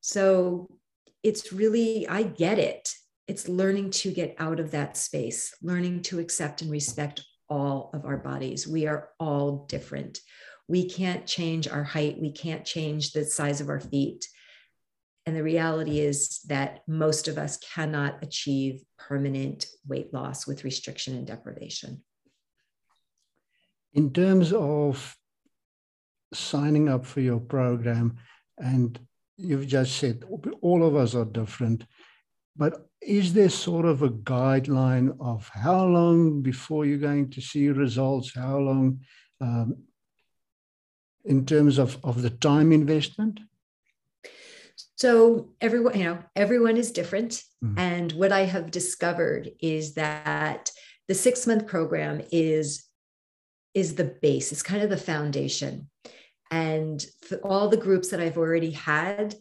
so 0.00 0.68
it's 1.22 1.52
really, 1.52 2.08
I 2.08 2.22
get 2.22 2.58
it. 2.58 2.94
It's 3.28 3.48
learning 3.48 3.90
to 3.90 4.10
get 4.10 4.34
out 4.38 4.58
of 4.58 4.70
that 4.72 4.96
space, 4.96 5.54
learning 5.62 6.02
to 6.02 6.18
accept 6.18 6.62
and 6.62 6.70
respect 6.70 7.22
all 7.48 7.90
of 7.92 8.04
our 8.06 8.16
bodies. 8.16 8.66
We 8.66 8.86
are 8.86 9.10
all 9.20 9.66
different. 9.68 10.20
We 10.68 10.88
can't 10.88 11.26
change 11.26 11.68
our 11.68 11.82
height, 11.82 12.20
we 12.20 12.32
can't 12.32 12.64
change 12.64 13.12
the 13.12 13.24
size 13.24 13.60
of 13.60 13.68
our 13.68 13.80
feet. 13.80 14.26
And 15.30 15.36
the 15.36 15.44
reality 15.44 16.00
is 16.00 16.40
that 16.48 16.80
most 16.88 17.28
of 17.28 17.38
us 17.38 17.56
cannot 17.58 18.20
achieve 18.20 18.82
permanent 18.98 19.64
weight 19.86 20.12
loss 20.12 20.44
with 20.44 20.64
restriction 20.64 21.14
and 21.14 21.24
deprivation. 21.24 22.02
In 23.94 24.12
terms 24.12 24.52
of 24.52 25.16
signing 26.34 26.88
up 26.88 27.06
for 27.06 27.20
your 27.20 27.38
program 27.38 28.16
and 28.58 28.98
you've 29.36 29.68
just 29.68 29.98
said 29.98 30.24
all 30.62 30.84
of 30.84 30.96
us 30.96 31.14
are 31.14 31.26
different, 31.26 31.84
but 32.56 32.88
is 33.00 33.32
there 33.32 33.50
sort 33.50 33.84
of 33.84 34.02
a 34.02 34.10
guideline 34.10 35.16
of 35.20 35.48
how 35.54 35.84
long 35.84 36.42
before 36.42 36.86
you're 36.86 36.98
going 36.98 37.30
to 37.30 37.40
see 37.40 37.68
results? 37.68 38.34
How 38.34 38.58
long 38.58 38.98
um, 39.40 39.76
in 41.24 41.46
terms 41.46 41.78
of, 41.78 42.00
of 42.02 42.22
the 42.22 42.30
time 42.30 42.72
investment? 42.72 43.38
So 45.00 45.48
everyone, 45.62 45.98
you 45.98 46.04
know, 46.04 46.18
everyone 46.36 46.76
is 46.76 46.92
different. 46.92 47.42
Mm-hmm. 47.64 47.78
And 47.78 48.12
what 48.12 48.32
I 48.32 48.40
have 48.40 48.70
discovered 48.70 49.48
is 49.58 49.94
that 49.94 50.70
the 51.08 51.14
six 51.14 51.46
month 51.46 51.66
program 51.66 52.20
is 52.30 52.84
is 53.72 53.94
the 53.94 54.04
base. 54.20 54.52
It's 54.52 54.62
kind 54.62 54.82
of 54.82 54.90
the 54.90 54.98
foundation. 54.98 55.88
And 56.50 57.02
for 57.22 57.36
all 57.36 57.68
the 57.68 57.78
groups 57.78 58.08
that 58.10 58.20
I've 58.20 58.36
already 58.36 58.72
had, 58.72 59.36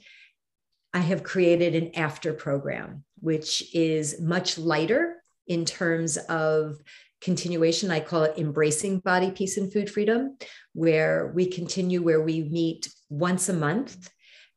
I 0.94 1.00
have 1.00 1.24
created 1.24 1.76
an 1.76 1.94
after 1.94 2.32
program, 2.32 3.04
which 3.20 3.76
is 3.76 4.22
much 4.22 4.58
lighter 4.58 5.22
in 5.46 5.66
terms 5.66 6.16
of 6.30 6.78
continuation. 7.20 7.92
I 7.92 8.00
call 8.00 8.24
it 8.24 8.38
embracing 8.38 9.00
body, 9.00 9.32
peace, 9.32 9.58
and 9.58 9.74
food 9.74 9.90
freedom, 9.90 10.38
where 10.72 11.34
we 11.36 11.48
continue, 11.48 12.02
where 12.02 12.22
we 12.22 12.44
meet 12.44 12.88
once 13.10 13.50
a 13.50 13.54
month. 13.54 14.10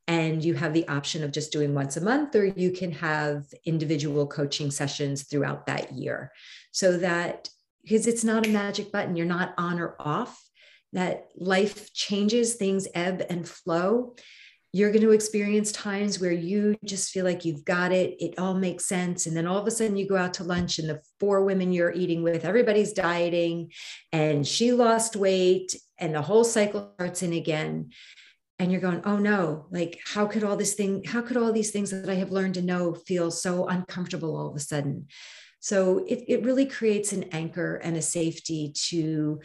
And 0.07 0.43
you 0.43 0.53
have 0.55 0.73
the 0.73 0.87
option 0.87 1.23
of 1.23 1.31
just 1.31 1.51
doing 1.51 1.73
once 1.73 1.95
a 1.95 2.01
month, 2.01 2.35
or 2.35 2.45
you 2.45 2.71
can 2.71 2.91
have 2.91 3.45
individual 3.65 4.27
coaching 4.27 4.69
sessions 4.69 5.23
throughout 5.23 5.65
that 5.67 5.93
year. 5.93 6.31
So 6.71 6.97
that 6.97 7.49
because 7.83 8.07
it's 8.07 8.23
not 8.23 8.45
a 8.45 8.49
magic 8.49 8.91
button, 8.91 9.15
you're 9.15 9.25
not 9.25 9.53
on 9.57 9.79
or 9.79 9.95
off 9.99 10.41
that 10.93 11.27
life 11.35 11.93
changes, 11.93 12.55
things 12.55 12.87
ebb 12.93 13.25
and 13.29 13.47
flow. 13.47 14.15
You're 14.71 14.91
going 14.91 15.03
to 15.03 15.11
experience 15.11 15.71
times 15.71 16.19
where 16.19 16.31
you 16.31 16.75
just 16.83 17.11
feel 17.11 17.25
like 17.25 17.45
you've 17.45 17.65
got 17.65 17.91
it. 17.91 18.15
It 18.19 18.39
all 18.39 18.55
makes 18.55 18.85
sense. 18.85 19.27
And 19.27 19.35
then 19.37 19.45
all 19.45 19.59
of 19.59 19.67
a 19.67 19.71
sudden 19.71 19.97
you 19.97 20.07
go 20.07 20.15
out 20.15 20.33
to 20.35 20.43
lunch 20.43 20.79
and 20.79 20.89
the 20.89 21.01
four 21.19 21.43
women 21.43 21.71
you're 21.71 21.91
eating 21.91 22.23
with, 22.23 22.45
everybody's 22.45 22.93
dieting 22.93 23.71
and 24.11 24.47
she 24.47 24.71
lost 24.71 25.15
weight 25.15 25.75
and 25.99 26.15
the 26.15 26.21
whole 26.21 26.43
cycle 26.43 26.91
starts 26.95 27.21
in 27.21 27.33
again. 27.33 27.91
And 28.63 28.71
you're 28.71 28.79
going, 28.79 29.01
oh 29.03 29.17
no, 29.17 29.65
like 29.71 29.99
how 30.05 30.25
could 30.25 30.45
all 30.45 30.55
this 30.55 30.73
thing, 30.73 31.03
how 31.03 31.21
could 31.21 31.35
all 31.35 31.51
these 31.51 31.71
things 31.71 31.91
that 31.91 32.09
I 32.09 32.13
have 32.13 32.31
learned 32.31 32.53
to 32.53 32.61
know 32.61 32.93
feel 32.93 33.29
so 33.29 33.67
uncomfortable 33.67 34.37
all 34.37 34.51
of 34.51 34.55
a 34.55 34.61
sudden? 34.61 35.07
So 35.59 36.05
it, 36.07 36.23
it 36.29 36.45
really 36.45 36.65
creates 36.65 37.11
an 37.11 37.23
anchor 37.33 37.75
and 37.75 37.97
a 37.97 38.01
safety 38.01 38.71
to 38.87 39.41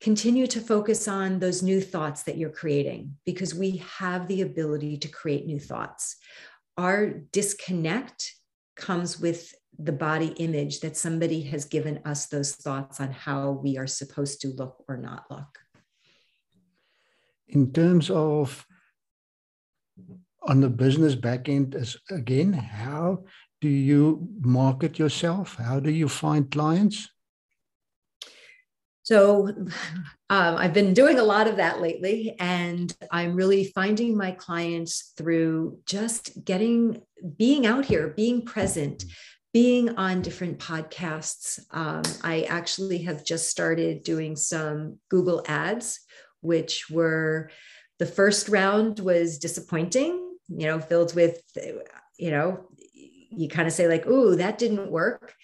continue 0.00 0.46
to 0.46 0.62
focus 0.62 1.06
on 1.06 1.40
those 1.40 1.62
new 1.62 1.82
thoughts 1.82 2.22
that 2.22 2.38
you're 2.38 2.48
creating 2.48 3.16
because 3.26 3.54
we 3.54 3.82
have 3.98 4.28
the 4.28 4.40
ability 4.40 4.96
to 4.96 5.08
create 5.08 5.44
new 5.44 5.60
thoughts. 5.60 6.16
Our 6.78 7.08
disconnect 7.32 8.32
comes 8.76 9.20
with 9.20 9.54
the 9.78 9.92
body 9.92 10.28
image 10.38 10.80
that 10.80 10.96
somebody 10.96 11.42
has 11.42 11.66
given 11.66 12.00
us 12.06 12.28
those 12.28 12.54
thoughts 12.54 12.98
on 12.98 13.12
how 13.12 13.50
we 13.50 13.76
are 13.76 13.86
supposed 13.86 14.40
to 14.40 14.48
look 14.48 14.82
or 14.88 14.96
not 14.96 15.24
look. 15.30 15.58
In 17.54 17.72
terms 17.72 18.10
of 18.10 18.66
on 20.42 20.60
the 20.60 20.68
business 20.68 21.14
back 21.14 21.48
end, 21.48 21.74
as 21.74 21.96
again, 22.10 22.52
how 22.52 23.24
do 23.60 23.68
you 23.68 24.28
market 24.40 24.98
yourself? 24.98 25.54
How 25.54 25.80
do 25.80 25.90
you 25.90 26.08
find 26.08 26.50
clients? 26.50 27.08
So 29.04 29.48
um, 29.48 29.66
I've 30.30 30.72
been 30.72 30.94
doing 30.94 31.18
a 31.18 31.22
lot 31.22 31.46
of 31.46 31.56
that 31.56 31.80
lately, 31.80 32.34
and 32.40 32.94
I'm 33.12 33.36
really 33.36 33.64
finding 33.66 34.16
my 34.16 34.32
clients 34.32 35.12
through 35.16 35.78
just 35.86 36.44
getting, 36.44 37.02
being 37.36 37.66
out 37.66 37.84
here, 37.84 38.08
being 38.08 38.44
present, 38.44 39.04
being 39.52 39.96
on 39.96 40.22
different 40.22 40.58
podcasts. 40.58 41.60
Um, 41.70 42.02
I 42.22 42.42
actually 42.48 43.02
have 43.02 43.24
just 43.24 43.48
started 43.48 44.02
doing 44.02 44.36
some 44.36 44.98
Google 45.10 45.44
ads, 45.46 46.00
which 46.44 46.90
were 46.90 47.50
the 47.98 48.06
first 48.06 48.48
round 48.48 49.00
was 49.00 49.38
disappointing, 49.38 50.36
you 50.48 50.66
know, 50.66 50.80
filled 50.80 51.14
with, 51.14 51.40
you 52.18 52.30
know, 52.30 52.66
you 52.92 53.48
kind 53.48 53.66
of 53.66 53.72
say, 53.74 53.88
like, 53.88 54.06
ooh, 54.06 54.36
that 54.36 54.58
didn't 54.58 54.90
work. 54.90 55.34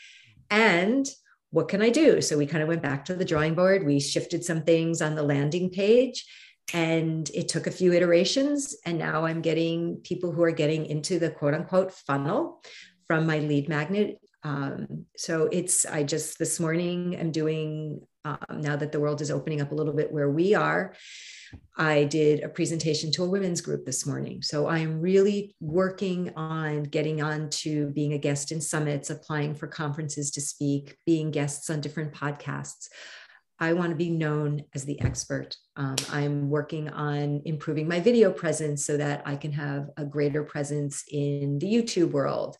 And 0.50 1.08
what 1.50 1.68
can 1.68 1.82
I 1.82 1.90
do? 1.90 2.20
So 2.20 2.38
we 2.38 2.46
kind 2.46 2.62
of 2.62 2.68
went 2.68 2.82
back 2.82 3.04
to 3.06 3.14
the 3.14 3.24
drawing 3.24 3.54
board. 3.54 3.84
We 3.84 3.98
shifted 4.00 4.44
some 4.44 4.62
things 4.62 5.02
on 5.02 5.14
the 5.14 5.22
landing 5.22 5.70
page 5.70 6.24
and 6.72 7.28
it 7.34 7.48
took 7.48 7.66
a 7.66 7.72
few 7.72 7.92
iterations. 7.92 8.76
And 8.86 8.98
now 8.98 9.24
I'm 9.24 9.40
getting 9.40 9.96
people 9.96 10.32
who 10.32 10.42
are 10.42 10.52
getting 10.52 10.86
into 10.86 11.18
the 11.18 11.30
quote 11.30 11.54
unquote 11.54 11.92
funnel 11.92 12.62
from 13.06 13.26
my 13.26 13.38
lead 13.38 13.68
magnet. 13.68 14.20
Um, 14.42 15.07
so 15.16 15.48
it's, 15.53 15.85
I 15.85 16.03
just 16.03 16.38
this 16.38 16.59
morning 16.59 17.16
I'm 17.18 17.31
doing, 17.31 18.00
um, 18.24 18.38
now 18.57 18.76
that 18.76 18.92
the 18.92 19.00
world 19.00 19.20
is 19.20 19.31
opening 19.31 19.61
up 19.61 19.72
a 19.72 19.74
little 19.74 19.92
bit 19.92 20.12
where 20.12 20.31
we 20.31 20.55
are, 20.55 20.94
I 21.76 22.05
did 22.05 22.42
a 22.42 22.48
presentation 22.48 23.11
to 23.12 23.24
a 23.24 23.29
women's 23.29 23.61
group 23.61 23.85
this 23.85 24.07
morning. 24.07 24.40
So 24.42 24.66
I 24.66 24.79
am 24.79 25.00
really 25.00 25.57
working 25.61 26.33
on 26.37 26.85
getting 26.85 27.22
on 27.22 27.50
to 27.50 27.90
being 27.90 28.12
a 28.12 28.18
guest 28.18 28.53
in 28.53 28.61
summits, 28.61 29.11
applying 29.11 29.55
for 29.55 29.66
conferences 29.66 30.31
to 30.33 30.40
speak, 30.40 30.96
being 31.07 31.31
guests 31.31 31.68
on 31.68 31.81
different 31.81 32.12
podcasts. 32.12 32.88
I 33.59 33.74
want 33.74 33.90
to 33.90 33.96
be 33.96 34.09
known 34.09 34.64
as 34.74 34.85
the 34.85 34.98
expert. 35.03 35.55
Um, 35.76 35.96
I'm 36.11 36.48
working 36.48 36.88
on 36.88 37.42
improving 37.44 37.87
my 37.87 38.00
video 38.00 38.33
presence 38.33 38.87
so 38.87 38.96
that 38.96 39.22
I 39.26 39.37
can 39.37 39.53
have 39.53 39.90
a 39.98 40.05
greater 40.05 40.44
presence 40.44 41.05
in 41.11 41.59
the 41.59 41.66
YouTube 41.66 42.12
world. 42.12 42.57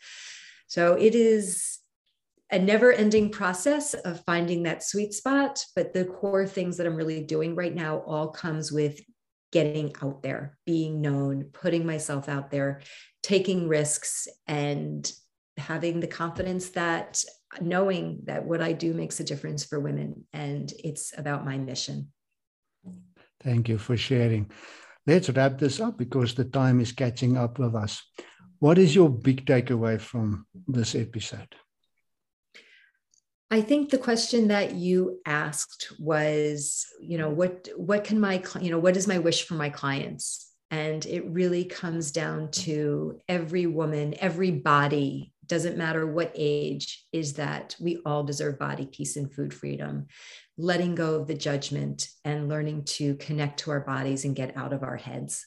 So 0.71 0.95
it 0.95 1.17
is 1.17 1.81
a 2.53 2.59
never 2.59 2.93
ending 2.93 3.31
process 3.31 3.95
of 3.95 4.25
finding 4.25 4.63
that 4.63 4.85
sweet 4.85 5.13
spot. 5.13 5.65
But 5.75 5.93
the 5.93 6.05
core 6.05 6.47
things 6.47 6.77
that 6.77 6.87
I'm 6.87 6.95
really 6.95 7.25
doing 7.25 7.57
right 7.57 7.75
now 7.75 7.99
all 8.07 8.29
comes 8.29 8.71
with 8.71 9.01
getting 9.51 9.93
out 10.01 10.23
there, 10.23 10.57
being 10.67 11.01
known, 11.01 11.51
putting 11.53 11.85
myself 11.85 12.29
out 12.29 12.53
there, 12.53 12.83
taking 13.21 13.67
risks, 13.67 14.29
and 14.47 15.11
having 15.57 15.99
the 15.99 16.07
confidence 16.07 16.71
that 16.71 17.21
knowing 17.61 18.21
that 18.27 18.45
what 18.45 18.63
I 18.63 18.73
do 18.73 18.95
makes 18.95 19.19
a 19.19 19.25
difference 19.25 19.65
for 19.65 19.81
women. 19.81 20.25
And 20.33 20.73
it's 20.85 21.13
about 21.19 21.45
my 21.45 21.59
mission. 21.59 22.13
Thank 23.43 23.69
you 23.69 23.77
for 23.77 23.97
sharing. 23.97 24.53
Let's 25.05 25.31
wrap 25.31 25.59
this 25.59 25.81
up 25.81 25.99
because 25.99 26.35
the 26.35 26.45
time 26.45 26.79
is 26.79 26.93
catching 26.93 27.37
up 27.37 27.59
with 27.59 27.75
us. 27.75 28.01
What 28.61 28.77
is 28.77 28.95
your 28.95 29.09
big 29.09 29.47
takeaway 29.47 29.99
from 29.99 30.47
this 30.69 30.95
episode? 30.95 31.55
I 33.51 33.63
think 33.63 33.89
the 33.89 33.99
question 33.99 34.49
that 34.49 34.75
you 34.75 35.21
asked 35.25 35.93
was, 35.99 36.87
you 37.01 37.17
know, 37.17 37.31
what 37.31 37.69
what 37.77 38.05
can 38.05 38.21
my 38.21 38.43
you 38.61 38.71
know 38.71 38.79
what 38.79 38.99
is 38.99 39.09
my 39.09 39.19
wish 39.19 39.45
for 39.45 39.55
my 39.55 39.71
clients? 39.71 40.47
And 40.71 41.05
it 41.07 41.25
really 41.27 41.65
comes 41.65 42.13
down 42.13 42.51
to 42.67 43.19
every 43.29 43.67
woman, 43.67 44.15
every 44.21 44.51
body, 44.53 45.33
doesn't 45.47 45.79
matter 45.79 46.07
what 46.07 46.31
age, 46.35 47.07
is 47.13 47.33
that 47.35 47.75
we 47.81 48.01
all 48.05 48.23
deserve 48.23 48.59
body 48.59 48.87
peace 48.87 49.17
and 49.17 49.33
food 49.33 49.55
freedom. 49.55 50.07
Letting 50.59 50.95
go 50.95 51.15
of 51.15 51.27
the 51.27 51.35
judgment 51.35 52.09
and 52.27 52.49
learning 52.49 52.85
to 52.85 53.17
connect 53.17 53.61
to 53.61 53.71
our 53.71 53.81
bodies 53.81 54.27
and 54.27 54.37
get 54.37 54.57
out 54.57 54.75
of 54.75 54.83
our 54.83 54.97
heads. 54.99 55.47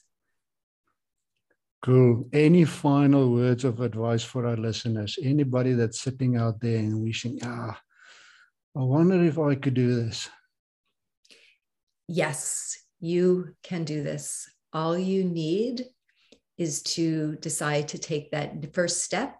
Cool. 1.83 2.29
Any 2.31 2.63
final 2.63 3.33
words 3.33 3.65
of 3.65 3.81
advice 3.81 4.23
for 4.23 4.47
our 4.47 4.55
listeners? 4.55 5.19
Anybody 5.21 5.73
that's 5.73 5.99
sitting 5.99 6.37
out 6.37 6.61
there 6.61 6.77
and 6.77 7.03
wishing, 7.03 7.39
ah, 7.43 7.77
I 8.75 8.79
wonder 8.79 9.21
if 9.21 9.37
I 9.37 9.55
could 9.55 9.73
do 9.73 9.93
this. 9.93 10.29
Yes, 12.07 12.77
you 13.01 13.55
can 13.63 13.83
do 13.83 14.01
this. 14.01 14.49
All 14.71 14.97
you 14.97 15.25
need 15.25 15.83
is 16.57 16.83
to 16.83 17.35
decide 17.41 17.89
to 17.89 17.97
take 17.97 18.31
that 18.31 18.73
first 18.73 19.03
step 19.03 19.35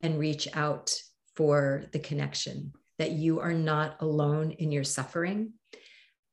and 0.00 0.18
reach 0.18 0.48
out 0.54 0.92
for 1.36 1.84
the 1.92 2.00
connection, 2.00 2.72
that 2.98 3.12
you 3.12 3.38
are 3.38 3.52
not 3.52 4.02
alone 4.02 4.50
in 4.50 4.72
your 4.72 4.84
suffering, 4.84 5.52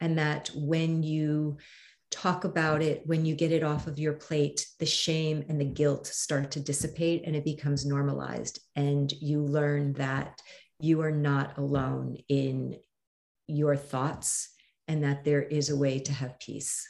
and 0.02 0.18
that 0.18 0.50
when 0.56 1.04
you 1.04 1.58
talk 2.14 2.44
about 2.44 2.82
it, 2.82 3.02
when 3.06 3.26
you 3.26 3.36
get 3.36 3.52
it 3.52 3.64
off 3.64 3.88
of 3.88 3.98
your 3.98 4.14
plate, 4.14 4.68
the 4.80 4.86
shame 4.86 5.44
and 5.50 5.60
the 5.60 5.66
guilt 5.66 6.06
start 6.06 6.52
to 6.52 6.60
dissipate 6.60 7.24
and 7.26 7.36
it 7.36 7.44
becomes 7.44 7.86
normalized. 7.86 8.60
And 8.76 9.12
you 9.12 9.42
learn 9.42 9.94
that 9.94 10.40
you 10.80 11.02
are 11.02 11.12
not 11.12 11.58
alone 11.58 12.18
in 12.30 12.78
your 13.48 13.76
thoughts 13.76 14.50
and 14.88 15.04
that 15.04 15.24
there 15.24 15.42
is 15.42 15.70
a 15.70 15.76
way 15.76 16.00
to 16.00 16.14
have 16.14 16.40
peace. 16.40 16.88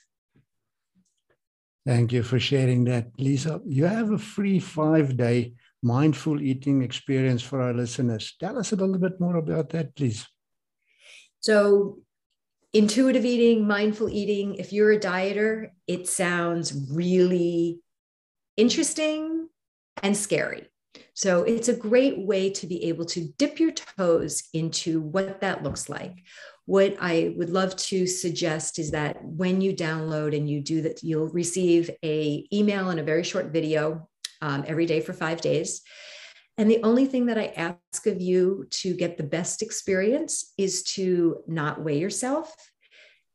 Thank 1.86 2.12
you 2.12 2.24
for 2.24 2.40
sharing 2.40 2.84
that, 2.86 3.08
Lisa. 3.18 3.62
You 3.66 3.86
have 3.86 4.12
a 4.12 4.18
free 4.18 4.60
five 4.60 5.18
day 5.18 5.54
mindful 5.82 6.42
eating 6.42 6.82
experience 6.82 7.42
for 7.42 7.62
our 7.62 7.74
listeners. 7.74 8.36
Tell 8.40 8.58
us 8.58 8.72
a 8.72 8.76
little 8.76 8.98
bit 8.98 9.20
more 9.20 9.38
about 9.38 9.70
that, 9.70 9.96
please. 9.96 10.26
So, 11.40 12.00
intuitive 12.74 13.26
eating, 13.26 13.68
mindful 13.68 14.10
eating, 14.10 14.56
if 14.56 14.74
you're 14.74 14.92
a 14.92 15.00
dieter, 15.00 15.70
it 15.88 16.08
sounds 16.08 16.74
really 16.92 17.80
interesting 18.58 19.48
and 20.02 20.18
scary. 20.18 20.68
So 21.14 21.44
it's 21.44 21.68
a 21.68 21.76
great 21.76 22.20
way 22.20 22.50
to 22.52 22.68
be 22.68 22.86
able 22.86 23.06
to 23.06 23.30
dip 23.38 23.60
your 23.60 23.72
toes 23.72 24.44
into 24.54 25.02
what 25.02 25.42
that 25.42 25.64
looks 25.64 25.88
like. 25.90 26.24
What 26.66 26.96
I 27.00 27.34
would 27.38 27.50
love 27.50 27.76
to 27.76 28.08
suggest 28.08 28.80
is 28.80 28.92
that 28.92 29.24
when 29.24 29.62
you 29.62 29.76
download 29.76 30.36
and 30.36 30.50
you 30.50 30.62
do 30.62 30.82
that, 30.84 31.04
you'll 31.04 31.30
receive 31.30 31.92
a 32.04 32.48
email 32.52 32.90
and 32.90 33.00
a 33.00 33.04
very 33.04 33.24
short 33.24 33.48
video 33.48 34.10
um, 34.42 34.64
every 34.68 34.86
day 34.86 35.02
for 35.02 35.14
five 35.14 35.42
days. 35.42 35.82
And 36.58 36.70
the 36.70 36.84
only 36.84 37.06
thing 37.06 37.26
that 37.28 37.38
I 37.38 37.48
ask 37.48 38.06
of 38.06 38.22
you 38.22 38.68
to 38.70 38.94
get 38.94 39.18
the 39.18 39.24
best 39.24 39.62
experience 39.62 40.54
is 40.58 40.84
to 40.84 41.44
not 41.48 41.84
weigh 41.84 41.98
yourself, 41.98 42.54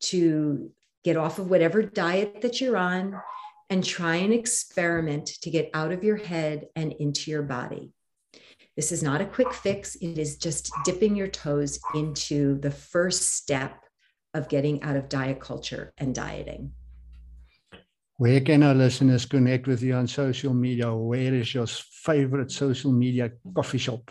to 0.00 0.70
get 1.04 1.16
off 1.16 1.38
of 1.38 1.50
whatever 1.50 1.82
diet 1.82 2.40
that 2.42 2.60
you're 2.60 2.76
on, 2.76 3.20
and 3.70 3.84
try 3.84 4.16
an 4.16 4.32
experiment 4.32 5.26
to 5.42 5.50
get 5.50 5.70
out 5.74 5.92
of 5.92 6.04
your 6.04 6.16
head 6.16 6.66
and 6.76 6.92
into 6.92 7.30
your 7.30 7.42
body. 7.42 7.92
This 8.76 8.92
is 8.92 9.02
not 9.02 9.20
a 9.20 9.26
quick 9.26 9.52
fix, 9.52 9.96
it 9.96 10.18
is 10.18 10.36
just 10.36 10.70
dipping 10.84 11.16
your 11.16 11.28
toes 11.28 11.80
into 11.94 12.60
the 12.60 12.70
first 12.70 13.34
step 13.34 13.84
of 14.34 14.48
getting 14.48 14.82
out 14.84 14.96
of 14.96 15.08
diet 15.08 15.40
culture 15.40 15.92
and 15.98 16.14
dieting. 16.14 16.72
Where 18.18 18.40
can 18.40 18.64
our 18.64 18.74
listeners 18.74 19.24
connect 19.26 19.68
with 19.68 19.80
you 19.80 19.94
on 19.94 20.08
social 20.08 20.52
media? 20.52 20.92
Where 20.92 21.32
is 21.32 21.54
your 21.54 21.68
favorite 21.68 22.50
social 22.50 22.90
media 22.90 23.30
coffee 23.54 23.78
shop? 23.78 24.10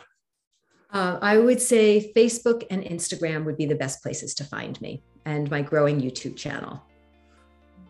Uh, 0.93 1.19
I 1.21 1.37
would 1.37 1.61
say 1.61 2.13
Facebook 2.15 2.63
and 2.69 2.83
Instagram 2.83 3.43
would 3.43 3.57
be 3.57 3.65
the 3.65 3.75
best 3.75 4.01
places 4.01 4.33
to 4.35 4.45
find 4.45 4.79
me 4.79 5.03
and 5.25 5.51
my 5.51 5.61
growing 5.61 5.99
YouTube 5.99 6.37
channel. 6.37 6.81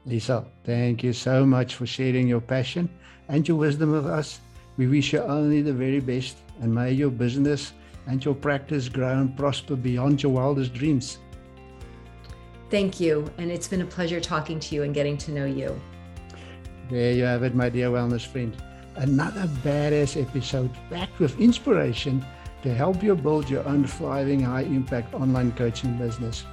Lisa, 0.07 0.47
thank 0.65 1.03
you 1.03 1.13
so 1.13 1.45
much 1.45 1.75
for 1.75 1.85
sharing 1.85 2.27
your 2.27 2.41
passion 2.41 2.89
and 3.27 3.47
your 3.47 3.57
wisdom 3.57 3.91
with 3.91 4.07
us. 4.07 4.39
We 4.77 4.87
wish 4.87 5.13
you 5.13 5.19
only 5.19 5.61
the 5.61 5.73
very 5.73 5.99
best 5.99 6.37
and 6.61 6.73
may 6.73 6.93
your 6.93 7.11
business 7.11 7.73
and 8.07 8.25
your 8.25 8.33
practice 8.33 8.89
grow 8.89 9.19
and 9.19 9.37
prosper 9.37 9.75
beyond 9.75 10.23
your 10.23 10.31
wildest 10.31 10.73
dreams. 10.73 11.19
Thank 12.71 12.99
you. 12.99 13.31
And 13.37 13.51
it's 13.51 13.67
been 13.67 13.81
a 13.81 13.85
pleasure 13.85 14.19
talking 14.19 14.59
to 14.61 14.73
you 14.73 14.81
and 14.81 14.95
getting 14.95 15.15
to 15.19 15.31
know 15.31 15.45
you. 15.45 15.79
There 16.89 17.13
you 17.13 17.23
have 17.23 17.43
it, 17.43 17.53
my 17.53 17.69
dear 17.69 17.89
wellness 17.89 18.25
friend. 18.25 18.55
Another 18.95 19.45
badass 19.63 20.21
episode 20.21 20.71
packed 20.89 21.19
with 21.19 21.39
inspiration 21.39 22.25
to 22.63 22.73
help 22.73 23.03
you 23.03 23.15
build 23.15 23.49
your 23.49 23.67
own 23.67 23.85
thriving, 23.85 24.41
high 24.41 24.61
impact 24.61 25.13
online 25.13 25.51
coaching 25.51 25.97
business. 25.97 26.45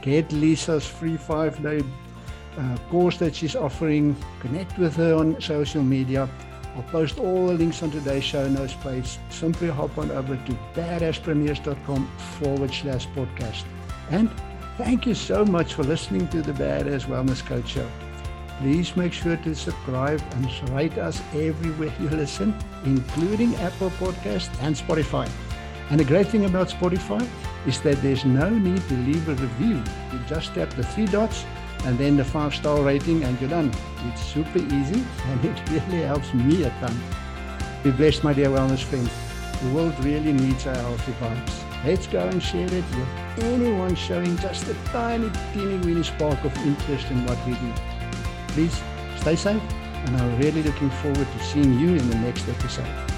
Get 0.00 0.32
Lisa's 0.32 0.86
free 0.86 1.16
five 1.16 1.62
day 1.62 1.82
uh, 2.58 2.76
course 2.90 3.18
that 3.18 3.34
she's 3.36 3.54
offering. 3.54 4.16
Connect 4.40 4.78
with 4.78 4.96
her 4.96 5.14
on 5.14 5.40
social 5.40 5.82
media. 5.82 6.28
I'll 6.74 6.82
post 6.84 7.18
all 7.18 7.48
the 7.48 7.54
links 7.54 7.82
on 7.82 7.90
today's 7.90 8.24
show 8.24 8.48
notes 8.48 8.74
page. 8.74 9.18
Simply 9.28 9.68
hop 9.68 9.96
on 9.98 10.10
over 10.10 10.36
to 10.36 10.52
badasspremiers.com 10.74 12.06
forward 12.40 12.72
slash 12.72 13.06
podcast. 13.08 13.64
And 14.10 14.30
thank 14.78 15.06
you 15.06 15.14
so 15.14 15.44
much 15.44 15.74
for 15.74 15.82
listening 15.84 16.28
to 16.28 16.40
the 16.40 16.52
Badass 16.52 17.04
Wellness 17.04 17.44
Coach 17.44 17.68
Show. 17.68 17.88
Please 18.62 18.96
make 18.96 19.12
sure 19.12 19.36
to 19.38 19.56
subscribe 19.56 20.22
and 20.34 20.70
rate 20.70 20.96
us 20.96 21.20
everywhere 21.34 21.92
you 21.98 22.08
listen, 22.10 22.54
including 22.84 23.56
Apple 23.56 23.90
Podcast 23.98 24.50
and 24.60 24.76
Spotify. 24.76 25.28
And 25.90 25.98
the 25.98 26.04
great 26.04 26.28
thing 26.28 26.44
about 26.44 26.68
Spotify 26.68 27.28
is 27.66 27.80
that 27.80 28.00
there's 28.02 28.24
no 28.24 28.48
need 28.50 28.80
to 28.86 28.94
leave 28.98 29.28
a 29.28 29.34
review. 29.34 29.82
You 30.12 30.20
just 30.28 30.54
tap 30.54 30.70
the 30.74 30.84
three 30.84 31.06
dots 31.06 31.44
and 31.86 31.98
then 31.98 32.16
the 32.16 32.24
five 32.24 32.54
star 32.54 32.80
rating 32.82 33.24
and 33.24 33.40
you're 33.40 33.50
done. 33.50 33.72
It's 34.06 34.22
super 34.22 34.60
easy 34.60 35.02
and 35.26 35.44
it 35.50 35.70
really 35.70 36.02
helps 36.02 36.32
me 36.32 36.62
a 36.62 36.70
ton. 36.78 36.96
Be 37.82 37.90
blessed, 37.90 38.22
my 38.22 38.32
dear 38.32 38.50
wellness 38.50 38.84
friend. 38.84 39.10
The 39.60 39.74
world 39.74 40.04
really 40.04 40.32
needs 40.32 40.68
our 40.68 40.76
healthy 40.76 41.12
vibes. 41.20 41.84
Let's 41.84 42.06
go 42.06 42.28
and 42.28 42.40
share 42.40 42.72
it 42.72 42.84
with 42.94 43.42
anyone 43.42 43.96
showing 43.96 44.36
just 44.36 44.68
a 44.68 44.74
tiny, 44.92 45.32
teeny, 45.52 45.78
weeny 45.78 46.04
spark 46.04 46.44
of 46.44 46.56
interest 46.58 47.10
in 47.10 47.26
what 47.26 47.44
we 47.44 47.54
do. 47.54 47.91
Please 48.52 48.82
stay 49.16 49.34
safe, 49.34 49.62
and 50.04 50.16
I'm 50.16 50.38
really 50.38 50.62
looking 50.62 50.90
forward 50.90 51.26
to 51.26 51.44
seeing 51.44 51.78
you 51.78 51.94
in 51.94 52.10
the 52.10 52.16
next 52.16 52.46
episode. 52.48 53.11